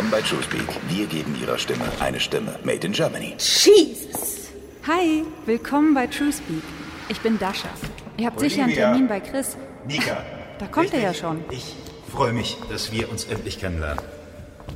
Willkommen 0.00 0.22
bei 0.22 0.26
TrueSpeak. 0.26 0.66
Wir 0.88 1.06
geben 1.06 1.36
Ihrer 1.42 1.58
Stimme 1.58 1.84
eine 2.00 2.18
Stimme. 2.18 2.58
Made 2.64 2.86
in 2.86 2.92
Germany. 2.94 3.36
Jesus! 3.36 4.48
Hi, 4.86 5.26
willkommen 5.44 5.92
bei 5.92 6.06
TrueSpeak. 6.06 6.62
Ich 7.10 7.20
bin 7.20 7.38
Dasha. 7.38 7.68
Ihr 8.16 8.28
habt 8.28 8.40
sicher 8.40 8.64
einen. 8.64 8.72
Termin 8.72 9.08
bei 9.08 9.20
Chris. 9.20 9.58
Nika. 9.86 10.24
Da 10.58 10.68
kommt 10.68 10.94
er 10.94 11.00
ja 11.00 11.12
schon. 11.12 11.44
Ich 11.50 11.76
freue 12.10 12.32
mich, 12.32 12.56
dass 12.70 12.90
wir 12.92 13.10
uns 13.10 13.24
endlich 13.24 13.60
kennenlernen. 13.60 14.02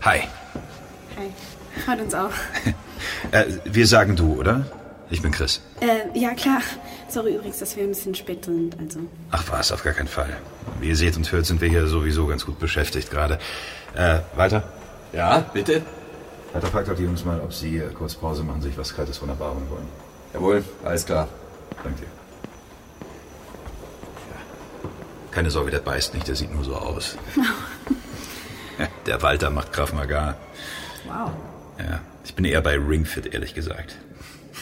Hi. 0.03 0.25
Hi. 1.17 1.83
Freut 1.87 2.01
uns 2.03 2.15
auch. 2.15 2.31
Äh, 3.33 3.45
wir 3.65 3.87
sagen 3.87 4.17
du, 4.17 4.35
oder? 4.35 4.67
Ich 5.11 5.23
bin 5.23 5.33
Chris. 5.33 5.61
Äh, 5.81 6.19
ja, 6.19 6.35
klar. 6.35 6.61
Sorry 7.09 7.35
übrigens, 7.35 7.59
dass 7.59 7.77
wir 7.77 7.85
ein 7.85 7.89
bisschen 7.89 8.15
spät 8.15 8.45
sind. 8.45 8.79
Also. 8.79 9.01
Ach 9.31 9.45
was, 9.51 9.73
auf 9.73 9.83
gar 9.83 9.95
keinen 9.95 10.09
Fall. 10.09 10.37
Wie 10.81 10.89
ihr 10.89 10.97
seht 10.97 11.17
und 11.17 11.31
hört, 11.33 11.47
sind 11.47 11.61
wir 11.61 11.69
hier 11.69 11.87
sowieso 11.87 12.27
ganz 12.27 12.45
gut 12.45 12.59
beschäftigt 12.59 13.11
gerade. 13.11 13.39
Äh, 13.95 14.21
weiter? 14.37 14.65
Ja, 15.15 15.45
bitte? 15.53 15.83
Weiter 16.53 16.67
fragt 16.69 16.89
doch 16.89 16.97
die 16.97 17.05
Jungs 17.05 17.25
mal, 17.25 17.41
ob 17.41 17.53
sie 17.53 17.79
äh, 17.79 17.89
kurz 17.93 18.15
Pause 18.15 18.43
machen, 18.43 18.63
sich 18.63 18.77
was 18.77 18.95
Kaltes 18.95 19.19
von 19.19 19.29
der 19.29 19.37
Bar 19.37 19.55
holen 19.55 19.71
wollen. 19.71 19.89
Jawohl, 20.33 20.65
alles 20.85 21.07
klar. 21.07 21.29
Danke 21.83 22.01
dir. 22.01 22.09
Keine 25.31 25.51
Sorge, 25.51 25.71
der 25.71 25.81
beißt 25.81 26.15
nicht, 26.15 26.29
der 26.29 26.37
sieht 26.37 26.55
nur 26.55 26.65
so 26.65 26.77
aus. 26.77 27.17
Der 29.07 29.23
Walter 29.23 29.51
macht 29.51 29.73
Krav 29.73 29.93
Maga. 29.93 30.37
Wow. 31.07 31.31
Ja, 31.79 32.01
ich 32.25 32.35
bin 32.35 32.45
eher 32.45 32.61
bei 32.61 32.77
Ring 32.77 33.05
Fit, 33.05 33.33
ehrlich 33.33 33.55
gesagt. 33.55 33.95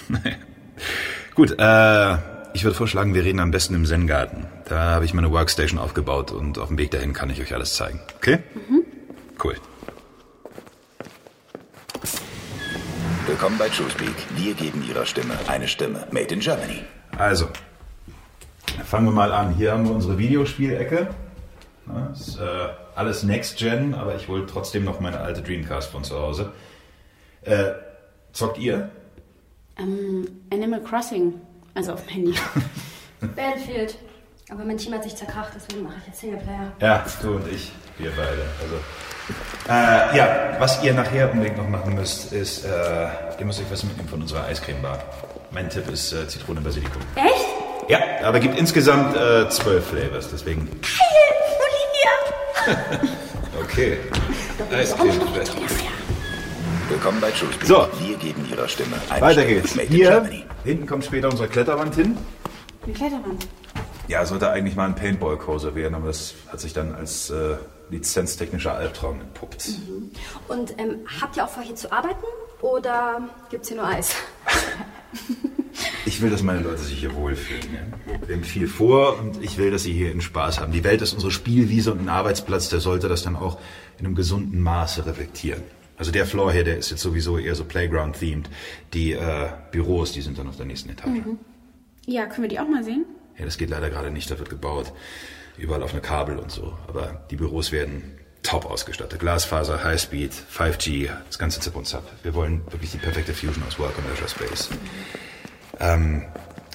Gut, 1.35 1.55
äh, 1.59 2.13
ich 2.53 2.65
würde 2.65 2.75
vorschlagen, 2.75 3.15
wir 3.15 3.25
reden 3.25 3.41
am 3.41 3.53
besten 3.53 3.75
im 3.75 3.87
Zen-Garten. 3.87 4.49
Da 4.69 4.91
habe 4.91 5.07
ich 5.07 5.15
meine 5.15 5.31
Workstation 5.31 5.79
aufgebaut 5.79 6.31
und 6.31 6.59
auf 6.59 6.69
dem 6.69 6.77
Weg 6.77 6.91
dahin 6.91 7.15
kann 7.15 7.31
ich 7.31 7.41
euch 7.41 7.55
alles 7.55 7.75
zeigen. 7.75 8.01
Okay? 8.17 8.41
Cool. 8.69 8.82
Willkommen 13.43 13.59
bei 13.59 13.71
TrueSpeak. 13.71 14.15
Wir 14.37 14.55
geben 14.55 14.85
Ihrer 14.89 15.05
Stimme 15.05 15.35
eine 15.49 15.67
Stimme. 15.67 16.07
Made 16.13 16.33
in 16.33 16.39
Germany. 16.39 16.85
Also, 17.19 17.49
fangen 18.85 19.07
wir 19.07 19.11
mal 19.11 19.33
an. 19.33 19.53
Hier 19.57 19.73
haben 19.73 19.85
wir 19.85 19.93
unsere 19.93 20.17
Videospielecke. 20.17 21.09
Ja, 21.89 22.07
ist, 22.13 22.37
äh, 22.37 22.69
alles 22.95 23.25
Next 23.25 23.59
Gen, 23.59 23.95
aber 23.95 24.15
ich 24.15 24.29
hole 24.29 24.47
trotzdem 24.47 24.85
noch 24.85 25.01
meine 25.01 25.19
alte 25.19 25.43
Dreamcast 25.43 25.91
von 25.91 26.05
zu 26.05 26.21
Hause. 26.21 26.53
Äh, 27.41 27.73
zockt 28.33 28.59
ihr? 28.59 28.91
Ähm, 29.77 30.29
Animal 30.53 30.81
Crossing. 30.81 31.35
Also 31.75 31.95
auf 31.95 32.07
dem 32.07 32.11
Handy. 32.11 32.35
Battlefield. 33.35 33.99
Aber 34.51 34.65
mein 34.65 34.79
Team 34.79 34.95
hat 34.95 35.03
sich 35.03 35.17
zerkracht, 35.17 35.51
deswegen 35.57 35.83
mache 35.83 35.97
ich 35.99 36.07
jetzt 36.07 36.21
Singleplayer. 36.21 36.71
Ja, 36.81 37.05
du 37.21 37.35
und 37.35 37.49
ich, 37.53 37.73
wir 37.99 38.13
beide. 38.13 38.45
Also, 38.63 38.77
äh, 39.69 40.17
ja, 40.17 40.57
was 40.59 40.83
ihr 40.83 40.93
nachher 40.93 41.31
unbedingt 41.31 41.57
noch 41.57 41.69
machen 41.69 41.95
müsst, 41.95 42.33
ist, 42.33 42.65
äh, 42.65 42.69
ihr 43.39 43.47
müsst 43.47 43.61
euch 43.61 43.71
was 43.71 43.85
mitnehmen 43.85 44.09
von 44.09 44.23
unserer 44.23 44.45
Eiscremebar. 44.47 44.99
Mein 45.51 45.69
Tipp 45.69 45.89
ist 45.91 46.13
äh, 46.13 46.27
Zitrone 46.29 46.61
Basilikum. 46.61 47.03
Echt? 47.15 47.47
Ja, 47.89 47.99
aber 48.25 48.41
gibt 48.41 48.59
insgesamt 48.59 49.17
äh, 49.17 49.49
zwölf 49.49 49.87
Flavors, 49.87 50.29
deswegen. 50.31 50.69
Olivia! 52.67 53.09
Okay. 53.61 53.99
Eiscreme. 54.71 55.21
Willkommen 56.89 57.21
bei 57.21 57.31
TrueSpeak. 57.31 57.67
So. 57.67 57.87
Wir 58.01 58.17
geben 58.17 58.47
Ihrer 58.51 58.67
Stimme 58.67 58.97
eine 59.09 59.21
Weiter 59.21 59.45
geht's. 59.45 59.79
Hier, 59.89 60.29
hinten 60.65 60.87
kommt 60.87 61.05
später 61.05 61.29
unsere 61.29 61.49
Kletterwand 61.49 61.95
hin. 61.95 62.17
Eine 62.85 62.93
Kletterwand. 62.93 63.47
Ja, 64.09 64.25
sollte 64.27 64.51
eigentlich 64.51 64.75
mal 64.75 64.87
ein 64.87 64.95
Paintball-Coaster 64.95 65.75
werden, 65.75 65.95
aber 65.95 66.09
das 66.09 66.35
hat 66.49 66.61
sich 66.61 66.73
dann 66.73 66.95
als 66.95 67.31
äh, 67.31 67.57
lizenztechnischer 67.93 68.75
Albtraum 68.75 69.21
entpuppt. 69.21 69.71
Und 70.49 70.79
ähm, 70.79 71.01
habt 71.21 71.37
ihr 71.37 71.45
auch 71.45 71.51
vor, 71.51 71.63
hier 71.63 71.77
zu 71.77 71.93
arbeiten? 71.93 72.25
Oder 72.61 73.29
gibt's 73.51 73.69
hier 73.69 73.77
nur 73.77 73.87
Eis? 73.87 74.15
Ich 76.05 76.21
will, 76.21 76.31
dass 76.31 76.43
meine 76.43 76.61
Leute 76.61 76.79
sich 76.79 76.99
hier 76.99 77.15
wohlfühlen. 77.15 77.95
Wir 78.27 78.37
haben 78.37 78.45
viel 78.45 78.69
vor 78.69 79.19
und 79.19 79.43
ich 79.43 79.57
will, 79.59 79.71
dass 79.71 79.85
sie 79.85 79.93
hier 79.93 80.11
einen 80.11 80.21
Spaß 80.21 80.61
haben. 80.61 80.73
Die 80.73 80.85
Welt 80.85 81.01
ist 81.03 81.13
unsere 81.13 81.31
Spielwiese 81.31 81.93
und 81.93 82.01
ein 82.01 82.09
Arbeitsplatz, 82.09 82.69
der 82.69 82.81
sollte 82.81 83.09
das 83.09 83.23
dann 83.23 83.37
auch 83.37 83.59
in 83.99 84.07
einem 84.07 84.15
gesunden 84.15 84.61
Maße 84.61 85.07
reflektieren. 85.07 85.63
Also 85.97 86.11
der 86.11 86.27
Floor 86.27 86.53
hier, 86.53 86.65
der 86.65 86.79
ist 86.79 86.91
jetzt 86.91 87.03
sowieso 87.03 87.39
eher 87.39 87.55
so 87.55 87.65
Playground-themed. 87.65 88.49
Die 88.93 89.13
äh, 89.13 89.49
Büros, 89.71 90.13
die 90.13 90.21
sind 90.21 90.39
dann 90.39 90.49
auf 90.49 90.57
der 90.57 90.67
nächsten 90.67 90.91
Etage. 90.91 91.25
Mhm. 91.25 91.39
Ja, 92.07 92.27
können 92.27 92.43
wir 92.43 92.49
die 92.49 92.59
auch 92.59 92.69
mal 92.69 92.83
sehen? 92.83 93.05
Ja, 93.39 93.45
das 93.45 93.59
geht 93.59 93.71
leider 93.71 93.91
gerade 93.91 94.11
nicht, 94.11 94.31
da 94.31 94.39
wird 94.39 94.51
gebaut. 94.51 94.93
Überall 95.59 95.83
auf 95.83 95.93
eine 95.93 96.01
Kabel 96.01 96.39
und 96.39 96.51
so. 96.51 96.77
Aber 96.89 97.25
die 97.31 97.37
Büros 97.37 97.73
werden 97.73 98.19
top 98.43 98.67
ausgestattet. 98.67 99.21
Glasfaser, 99.21 99.83
Highspeed, 99.85 100.33
5G, 100.33 101.11
das 101.27 101.39
ganze 101.39 101.61
Zip 101.61 101.77
und 101.77 101.87
Zap. 101.87 102.05
Wir 102.23 102.35
wollen 102.35 102.63
wirklich 102.71 102.91
die 102.91 102.99
perfekte 102.99 103.35
Fusion 103.35 103.63
aus 103.67 103.79
Work 103.79 103.97
und 103.99 104.09
Leisure 104.09 104.29
Space. 104.29 104.69
Ähm, 105.81 106.25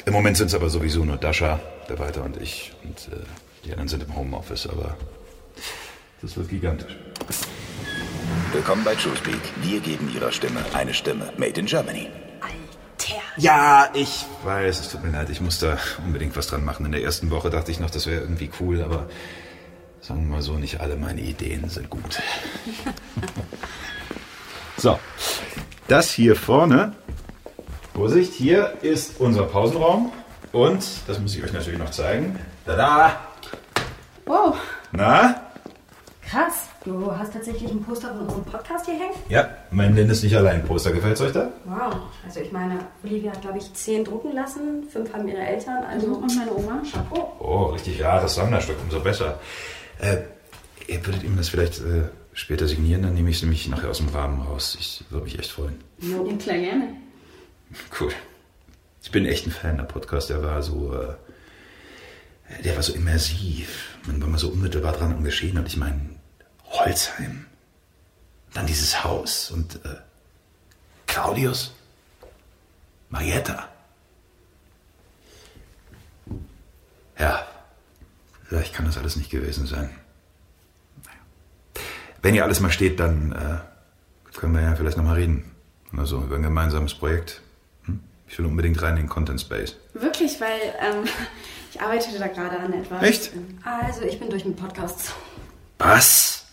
Im 0.05 0.13
Moment 0.13 0.37
sind 0.37 0.47
es 0.47 0.55
aber 0.55 0.69
sowieso 0.69 1.03
nur 1.03 1.17
Dasha, 1.17 1.59
der 1.89 1.99
Walter 1.99 2.23
und 2.23 2.41
ich. 2.41 2.73
Und 2.83 3.13
äh, 3.13 3.19
die 3.65 3.71
anderen 3.71 3.89
sind 3.89 4.03
im 4.03 4.15
Homeoffice, 4.15 4.67
aber 4.67 4.97
das 6.21 6.37
wird 6.37 6.49
gigantisch. 6.49 6.95
Willkommen 8.53 8.83
bei 8.83 8.95
TrueSpeak. 8.95 9.41
Wir 9.61 9.79
geben 9.81 10.11
Ihrer 10.13 10.31
Stimme 10.31 10.63
eine 10.73 10.93
Stimme. 10.93 11.31
Made 11.37 11.59
in 11.59 11.65
Germany. 11.65 12.09
Ja, 13.37 13.89
ich 13.93 14.25
weiß, 14.43 14.79
es 14.79 14.89
tut 14.89 15.03
mir 15.03 15.11
leid, 15.11 15.29
ich 15.29 15.41
muss 15.41 15.59
da 15.59 15.77
unbedingt 16.03 16.35
was 16.35 16.47
dran 16.47 16.65
machen. 16.65 16.85
In 16.87 16.91
der 16.91 17.03
ersten 17.03 17.29
Woche 17.29 17.49
dachte 17.51 17.69
ich 17.71 17.79
noch, 17.79 17.91
das 17.91 18.07
wäre 18.07 18.21
irgendwie 18.21 18.49
cool, 18.59 18.81
aber 18.81 19.07
sagen 20.01 20.21
wir 20.27 20.37
mal 20.37 20.41
so, 20.41 20.53
nicht 20.53 20.79
alle 20.81 20.95
meine 20.95 21.21
Ideen 21.21 21.69
sind 21.69 21.89
gut. 21.89 22.19
So, 24.79 24.99
das 25.87 26.11
hier 26.11 26.35
vorne, 26.35 26.93
Vorsicht, 27.95 28.31
hier 28.33 28.75
ist 28.83 29.19
unser 29.19 29.41
Pausenraum 29.45 30.11
und, 30.51 30.85
das 31.07 31.17
muss 31.17 31.35
ich 31.35 31.43
euch 31.43 31.51
natürlich 31.51 31.79
noch 31.79 31.89
zeigen, 31.89 32.37
tada, 32.63 33.19
Wow. 34.27 34.55
na? 34.91 35.46
Krass. 36.29 36.67
Du 36.83 37.09
hast 37.15 37.33
tatsächlich 37.33 37.71
ein 37.71 37.81
Poster 37.81 38.09
von 38.09 38.19
unserem 38.21 38.43
Podcast 38.43 38.85
hier 38.85 38.95
hängen? 38.95 39.15
Ja, 39.29 39.49
mein 39.71 39.95
Lynn 39.95 40.09
ist 40.09 40.23
nicht 40.23 40.35
allein 40.35 40.63
Poster, 40.65 40.91
gefällt's 40.91 41.21
euch 41.21 41.31
da? 41.31 41.51
Wow. 41.65 41.95
Also 42.25 42.41
ich 42.41 42.51
meine, 42.51 42.79
Olivia 43.03 43.31
hat, 43.31 43.41
glaube 43.41 43.57
ich, 43.59 43.73
zehn 43.73 44.03
drucken 44.03 44.33
lassen. 44.33 44.87
Fünf 44.91 45.13
haben 45.13 45.27
ihre 45.27 45.39
Eltern. 45.39 45.83
Also 45.85 46.07
Und 46.07 46.35
meine 46.35 46.53
Oma. 46.53 46.81
Chapeau. 46.91 47.33
Oh, 47.39 47.65
richtig 47.73 48.03
rares 48.03 48.35
Sammlerstück, 48.35 48.75
umso 48.83 48.99
besser. 48.99 49.39
Äh, 49.99 50.17
ihr 50.87 51.05
würdet 51.05 51.23
ihm 51.23 51.37
das 51.37 51.49
vielleicht 51.49 51.79
äh, 51.79 52.09
später 52.33 52.67
signieren, 52.67 53.03
dann 53.03 53.13
nehme 53.13 53.29
ich 53.29 53.37
es 53.37 53.41
nämlich 53.41 53.67
nachher 53.67 53.89
aus 53.89 53.97
dem 53.97 54.09
Rahmen 54.09 54.41
raus. 54.41 54.77
Ich 54.79 55.03
würde 55.09 55.23
mich 55.25 55.39
echt 55.39 55.51
freuen. 55.51 55.79
Ja, 55.99 56.17
klar, 56.37 56.57
gerne. 56.57 56.89
Cool. 57.99 58.11
Ich 59.01 59.11
bin 59.11 59.25
echt 59.25 59.47
ein 59.47 59.51
Fan 59.51 59.77
der 59.77 59.85
Podcast. 59.85 60.29
Der 60.29 60.43
war 60.43 60.61
so, 60.61 60.93
äh, 60.93 62.63
der 62.63 62.75
war 62.75 62.83
so 62.83 62.93
immersiv. 62.93 63.97
Man 64.05 64.21
war 64.21 64.29
mal 64.29 64.37
so 64.37 64.49
unmittelbar 64.49 64.93
dran 64.93 65.13
am 65.13 65.23
Geschehen. 65.23 65.57
Und 65.57 65.67
ich 65.67 65.77
meine, 65.77 65.99
Holzheim. 66.69 67.45
Dann 68.53 68.65
dieses 68.65 69.03
Haus 69.03 69.51
und 69.51 69.75
äh, 69.85 69.97
Claudius. 71.05 71.73
Marietta. 73.09 73.69
Ja, 77.17 77.47
vielleicht 78.47 78.73
kann 78.73 78.85
das 78.85 78.97
alles 78.97 79.15
nicht 79.15 79.29
gewesen 79.29 79.65
sein. 79.65 79.89
Naja. 81.03 81.83
Wenn 82.21 82.35
ihr 82.35 82.43
alles 82.43 82.59
mal 82.59 82.71
steht, 82.71 82.99
dann 82.99 83.31
äh, 83.31 84.37
können 84.37 84.53
wir 84.53 84.61
ja 84.61 84.75
vielleicht 84.75 84.97
nochmal 84.97 85.15
reden. 85.15 85.55
Also 85.95 86.21
über 86.21 86.35
ein 86.35 86.43
gemeinsames 86.43 86.93
Projekt. 86.93 87.41
Hm? 87.85 88.01
Ich 88.27 88.37
will 88.37 88.45
unbedingt 88.45 88.81
rein 88.81 88.97
in 88.97 89.03
den 89.03 89.09
Content 89.09 89.39
Space. 89.39 89.75
Wirklich, 89.93 90.39
weil 90.41 90.59
ähm, 90.79 91.05
ich 91.73 91.81
arbeitete 91.81 92.19
da 92.19 92.27
gerade 92.27 92.59
an 92.59 92.73
etwas. 92.73 93.01
Echt? 93.01 93.31
Also 93.63 94.01
ich 94.01 94.19
bin 94.19 94.29
durch 94.29 94.45
mit 94.45 94.57
Podcasts. 94.57 95.13
Was? 95.79 96.45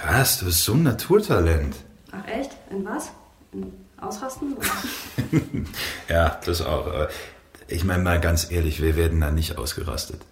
Krass, 0.00 0.38
du 0.38 0.46
bist 0.46 0.64
so 0.64 0.72
ein 0.72 0.82
Naturtalent. 0.82 1.76
Ach 2.10 2.26
echt? 2.26 2.52
In 2.70 2.84
was? 2.86 3.10
In 3.52 3.72
Ausrasten? 4.00 4.56
Ja, 6.08 6.40
das 6.44 6.62
auch. 6.62 6.86
aber 6.86 7.08
Ich 7.68 7.84
meine 7.84 8.02
mal 8.02 8.20
ganz 8.20 8.50
ehrlich, 8.50 8.80
wir 8.80 8.96
werden 8.96 9.20
da 9.20 9.30
nicht 9.30 9.58
ausgerastet. 9.58 10.22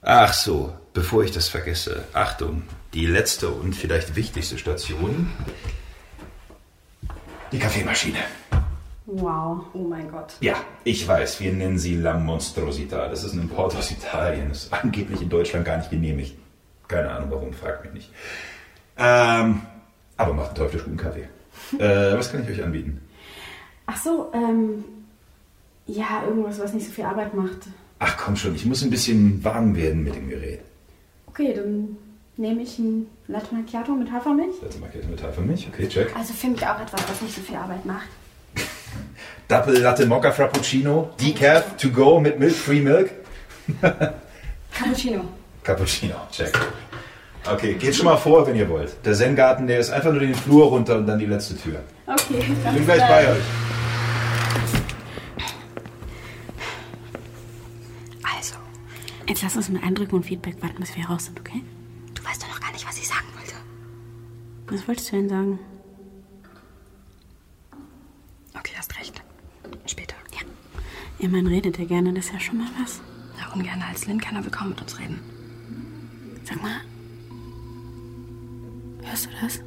Ach 0.00 0.32
so, 0.32 0.74
bevor 0.94 1.22
ich 1.22 1.30
das 1.30 1.48
vergesse. 1.48 2.04
Achtung, 2.12 2.62
die 2.94 3.06
letzte 3.06 3.50
und 3.50 3.74
vielleicht 3.74 4.16
wichtigste 4.16 4.56
Station. 4.58 5.30
Die 7.52 7.58
Kaffeemaschine. 7.58 8.18
Wow. 9.04 9.66
Oh 9.74 9.84
mein 9.84 10.10
Gott. 10.10 10.32
Ja, 10.40 10.56
ich 10.84 11.06
weiß, 11.06 11.38
wir 11.40 11.52
nennen 11.52 11.78
sie 11.78 11.96
La 11.96 12.16
Monstrosità. 12.16 13.08
Das 13.08 13.24
ist 13.24 13.34
ein 13.34 13.42
Import 13.42 13.76
aus 13.76 13.90
Italien. 13.90 14.48
Das 14.48 14.64
ist 14.64 14.72
angeblich 14.72 15.20
in 15.20 15.28
Deutschland 15.28 15.66
gar 15.66 15.76
nicht 15.76 15.90
genehmigt. 15.90 16.34
Keine 16.92 17.10
Ahnung 17.10 17.30
warum, 17.30 17.52
fragt 17.54 17.84
mich 17.84 17.94
nicht. 17.94 18.10
Ähm, 18.98 19.62
aber 20.18 20.34
macht 20.34 20.48
einen 20.48 20.56
teuflisch 20.56 20.84
guten 20.84 20.96
Kaffee. 20.98 21.28
Äh, 21.78 22.18
was 22.18 22.30
kann 22.30 22.42
ich 22.42 22.50
euch 22.50 22.62
anbieten? 22.62 23.00
Ach 23.86 23.96
so, 23.96 24.30
ähm. 24.34 24.84
Ja, 25.86 26.22
irgendwas, 26.26 26.58
was 26.60 26.74
nicht 26.74 26.86
so 26.86 26.92
viel 26.92 27.04
Arbeit 27.04 27.32
macht. 27.34 27.66
Ach 27.98 28.16
komm 28.18 28.36
schon, 28.36 28.54
ich 28.54 28.66
muss 28.66 28.82
ein 28.82 28.90
bisschen 28.90 29.42
warm 29.42 29.74
werden 29.74 30.04
mit 30.04 30.14
dem 30.14 30.28
Gerät. 30.28 30.60
Okay, 31.26 31.54
dann 31.54 31.96
nehme 32.36 32.62
ich 32.62 32.78
ein 32.78 33.06
Latte 33.26 33.54
Macchiato 33.54 33.92
mit 33.92 34.10
Hafermilch. 34.12 34.60
Latte 34.62 34.78
Macchiato 34.78 35.08
mit 35.08 35.22
Hafermilch, 35.22 35.66
okay, 35.72 35.88
check. 35.88 36.14
Also 36.14 36.34
für 36.34 36.48
mich 36.48 36.66
auch 36.66 36.78
etwas, 36.80 37.02
was 37.08 37.22
nicht 37.22 37.34
so 37.34 37.40
viel 37.40 37.56
Arbeit 37.56 37.84
macht. 37.86 38.08
Double 39.48 39.78
Latte 39.78 40.04
Mocca 40.06 40.30
Frappuccino, 40.30 41.10
Decaf 41.20 41.76
to 41.78 41.88
go 41.90 42.20
mit 42.20 42.38
Milk, 42.38 42.54
Free 42.54 42.80
Milk. 42.88 43.10
Cappuccino. 44.72 45.24
Cappuccino, 45.62 46.16
check. 46.30 46.52
Okay, 47.46 47.74
geht 47.74 47.94
schon 47.94 48.04
mal 48.04 48.16
vor, 48.16 48.46
wenn 48.46 48.56
ihr 48.56 48.68
wollt. 48.68 49.04
Der 49.04 49.14
Zen-Garten, 49.14 49.66
der 49.66 49.78
ist 49.78 49.90
einfach 49.90 50.10
nur 50.10 50.20
den 50.20 50.34
Flur 50.34 50.66
runter 50.66 50.96
und 50.96 51.06
dann 51.06 51.18
die 51.18 51.26
letzte 51.26 51.56
Tür. 51.56 51.82
Okay, 52.06 52.38
Ich 52.38 52.74
bin 52.74 52.84
gleich 52.84 53.00
bei 53.08 53.28
euch. 53.32 53.42
Also, 58.22 58.54
jetzt 59.28 59.42
lass 59.42 59.56
uns 59.56 59.68
mit 59.68 59.82
Eindrücken 59.82 60.16
und 60.16 60.24
Feedback 60.24 60.62
warten, 60.62 60.80
bis 60.80 60.96
wir 60.96 61.04
raus 61.06 61.24
sind, 61.26 61.38
okay? 61.40 61.62
Du 62.14 62.24
weißt 62.24 62.42
doch 62.42 62.48
noch 62.48 62.60
gar 62.60 62.72
nicht, 62.72 62.86
was 62.86 62.96
ich 62.98 63.08
sagen 63.08 63.26
wollte. 63.36 63.54
Was 64.68 64.86
wolltest 64.86 65.10
du 65.12 65.16
denn 65.16 65.28
sagen? 65.28 65.58
Okay, 68.56 68.72
hast 68.76 68.96
recht. 68.98 69.22
Später. 69.86 70.14
Ja. 70.32 70.40
Ihr 71.18 71.28
Mann 71.28 71.46
redet 71.46 71.78
ja 71.78 71.84
gerne, 71.84 72.12
das 72.12 72.26
ist 72.26 72.32
ja 72.32 72.40
schon 72.40 72.58
mal 72.58 72.68
was. 72.80 73.00
Ja, 73.38 73.52
ungern 73.52 73.82
als 73.82 74.06
Lynn 74.06 74.20
kann 74.20 74.36
er 74.36 74.44
willkommen 74.44 74.70
mit 74.70 74.80
uns 74.82 74.98
reden. 74.98 75.18
Sag 76.52 76.62
mal. 76.62 76.80
Hörst 79.02 79.24
du 79.24 79.30
das? 79.40 79.62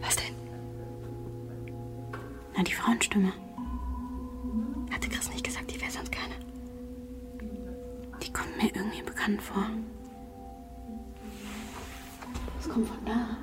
Was 0.00 0.16
denn? 0.16 0.34
Na, 2.56 2.62
die 2.62 2.74
Frauenstimme. 2.74 3.32
Hatte 4.92 5.08
Chris 5.08 5.30
nicht 5.30 5.42
gesagt, 5.44 5.74
die 5.74 5.80
wäre 5.80 5.90
sonst 5.90 6.12
keine? 6.12 6.34
Die 8.22 8.32
kommt 8.32 8.56
mir 8.56 8.70
irgendwie 8.72 9.02
bekannt 9.02 9.42
vor. 9.42 9.66
Das 12.58 12.68
kommt 12.68 12.86
von 12.86 13.04
da. 13.04 13.36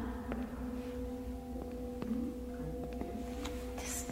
Das, 3.76 4.06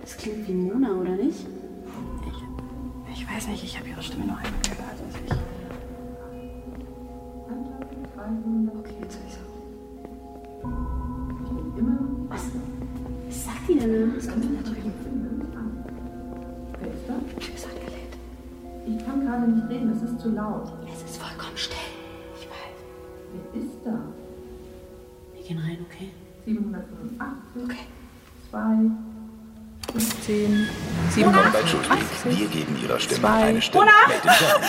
das 0.00 0.16
klingt 0.16 0.46
wie 0.46 0.52
Mona, 0.54 0.92
oder 0.92 1.16
nicht? 1.16 1.44
Ich, 3.38 3.44
ich 3.44 3.50
weiß 3.50 3.52
nicht, 3.52 3.64
ich 3.64 3.78
habe 3.78 3.88
ihre 3.88 4.02
Stimme 4.02 4.24
nur 4.26 4.36
einmal 4.36 4.60
gehört. 4.62 4.90
Also 4.90 5.04
ich 5.06 5.30
okay, 8.76 8.94
jetzt 9.00 9.16
hab 9.16 9.26
ich's 9.28 9.38
auch. 9.38 9.54
Was? 12.30 12.42
Was 13.28 13.44
sagt 13.44 13.68
die 13.68 13.78
denn? 13.78 14.14
Das 14.16 14.28
kommt 14.28 14.44
von 14.44 14.56
da 14.56 14.62
drüben. 14.62 14.92
Wer 16.80 16.88
ist 16.92 17.08
da? 17.08 17.14
Tschüss, 17.38 17.64
angelehnt. 17.66 18.16
Ich 18.88 19.06
kann 19.06 19.24
gerade 19.24 19.52
nicht 19.52 19.68
reden, 19.68 19.92
es 19.92 20.02
ist 20.02 20.20
zu 20.20 20.30
laut. 20.30 20.72
Es 20.92 21.02
ist 21.08 21.18
vollkommen 21.18 21.56
still. 21.56 21.76
Ich 22.34 22.48
weiß. 22.48 22.76
Wer 23.32 23.62
ist 23.62 23.78
da? 23.84 24.00
Wir 25.34 25.42
gehen 25.44 25.58
rein, 25.58 25.86
okay? 25.88 26.10
785. 26.44 27.62
Okay. 27.62 27.86
2. 28.50 28.90
15, 29.92 30.66
Bei 31.16 31.66
Schutzweg. 31.66 31.98
Wir 32.24 32.48
geben 32.48 32.76
Ihrer 32.82 33.00
Stimme 33.00 33.20
Zwei. 33.20 33.44
eine 33.44 33.62
Stimme. 33.62 33.84
Mona! 33.86 33.92
Made 34.08 34.20
in 34.28 34.34
Germany. 34.38 34.66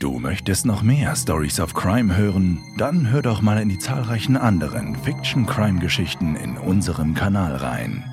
Du 0.00 0.20
möchtest 0.20 0.64
noch 0.64 0.82
mehr 0.82 1.16
Stories 1.16 1.58
of 1.58 1.74
Crime 1.74 2.16
hören? 2.16 2.60
Dann 2.76 3.10
hör 3.10 3.22
doch 3.22 3.42
mal 3.42 3.60
in 3.60 3.68
die 3.68 3.78
zahlreichen 3.78 4.36
anderen 4.36 4.94
Fiction-Crime-Geschichten 5.02 6.36
in 6.36 6.56
unserem 6.56 7.14
Kanal 7.14 7.56
rein. 7.56 8.04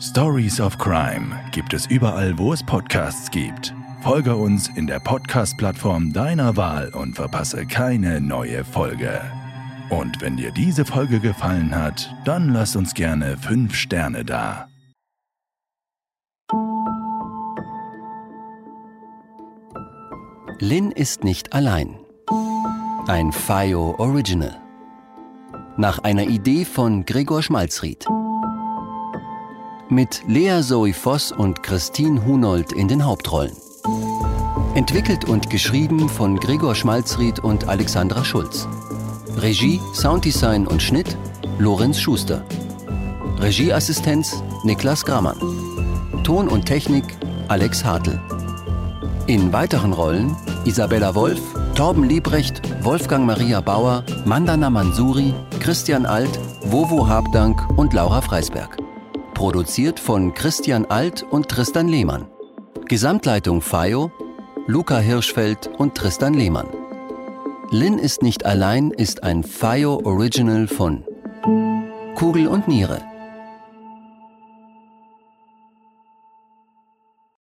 Stories 0.00 0.60
of 0.60 0.76
Crime 0.76 1.34
gibt 1.52 1.72
es 1.72 1.86
überall, 1.86 2.36
wo 2.36 2.52
es 2.52 2.62
Podcasts 2.62 3.30
gibt. 3.30 3.74
Folge 4.04 4.36
uns 4.36 4.68
in 4.68 4.86
der 4.86 5.00
Podcast-Plattform 5.00 6.12
deiner 6.12 6.58
Wahl 6.58 6.90
und 6.90 7.14
verpasse 7.16 7.64
keine 7.64 8.20
neue 8.20 8.62
Folge. 8.62 9.22
Und 9.88 10.20
wenn 10.20 10.36
dir 10.36 10.50
diese 10.50 10.84
Folge 10.84 11.20
gefallen 11.20 11.74
hat, 11.74 12.14
dann 12.26 12.50
lass 12.50 12.76
uns 12.76 12.92
gerne 12.92 13.38
5 13.38 13.74
Sterne 13.74 14.26
da. 14.26 14.68
Lynn 20.58 20.90
ist 20.90 21.24
nicht 21.24 21.54
allein. 21.54 21.96
Ein 23.06 23.32
FIO 23.32 23.94
Original. 23.96 24.60
Nach 25.78 26.00
einer 26.00 26.24
Idee 26.24 26.66
von 26.66 27.06
Gregor 27.06 27.42
Schmalzried. 27.42 28.06
Mit 29.88 30.22
Lea 30.26 30.60
Zoe 30.60 30.92
Voss 30.92 31.32
und 31.32 31.62
Christine 31.62 32.22
Hunold 32.26 32.70
in 32.72 32.86
den 32.88 33.06
Hauptrollen. 33.06 33.63
Entwickelt 34.74 35.24
und 35.24 35.50
geschrieben 35.50 36.08
von 36.08 36.36
Gregor 36.36 36.74
Schmalzried 36.74 37.38
und 37.38 37.68
Alexandra 37.68 38.24
Schulz. 38.24 38.66
Regie, 39.36 39.80
Sounddesign 39.94 40.66
und 40.66 40.82
Schnitt 40.82 41.16
Lorenz 41.58 42.00
Schuster. 42.00 42.44
Regieassistenz 43.38 44.42
Niklas 44.64 45.04
Grammann. 45.04 45.38
Ton 46.24 46.48
und 46.48 46.66
Technik 46.66 47.04
Alex 47.46 47.84
Hartl. 47.84 48.20
In 49.28 49.52
weiteren 49.52 49.92
Rollen 49.92 50.34
Isabella 50.64 51.14
Wolf, 51.14 51.40
Torben 51.76 52.02
Liebrecht, 52.02 52.60
Wolfgang 52.82 53.24
Maria 53.26 53.60
Bauer, 53.60 54.02
Mandana 54.24 54.70
Mansuri, 54.70 55.34
Christian 55.60 56.04
Alt, 56.04 56.40
Wovo 56.64 57.06
Habdank 57.06 57.64
und 57.76 57.92
Laura 57.92 58.20
Freisberg. 58.22 58.76
Produziert 59.34 60.00
von 60.00 60.34
Christian 60.34 60.86
Alt 60.86 61.24
und 61.30 61.48
Tristan 61.48 61.86
Lehmann. 61.86 62.26
Gesamtleitung 62.86 63.62
FIO, 63.62 64.10
Luca 64.66 64.98
Hirschfeld 64.98 65.66
und 65.76 65.94
Tristan 65.94 66.32
Lehmann. 66.32 66.66
Lynn 67.70 67.98
ist 67.98 68.22
nicht 68.22 68.46
allein 68.46 68.92
ist 68.92 69.22
ein 69.22 69.44
FIO 69.44 70.00
Original 70.04 70.68
von 70.68 71.04
Kugel 72.14 72.46
und 72.48 72.66
Niere. 72.66 73.02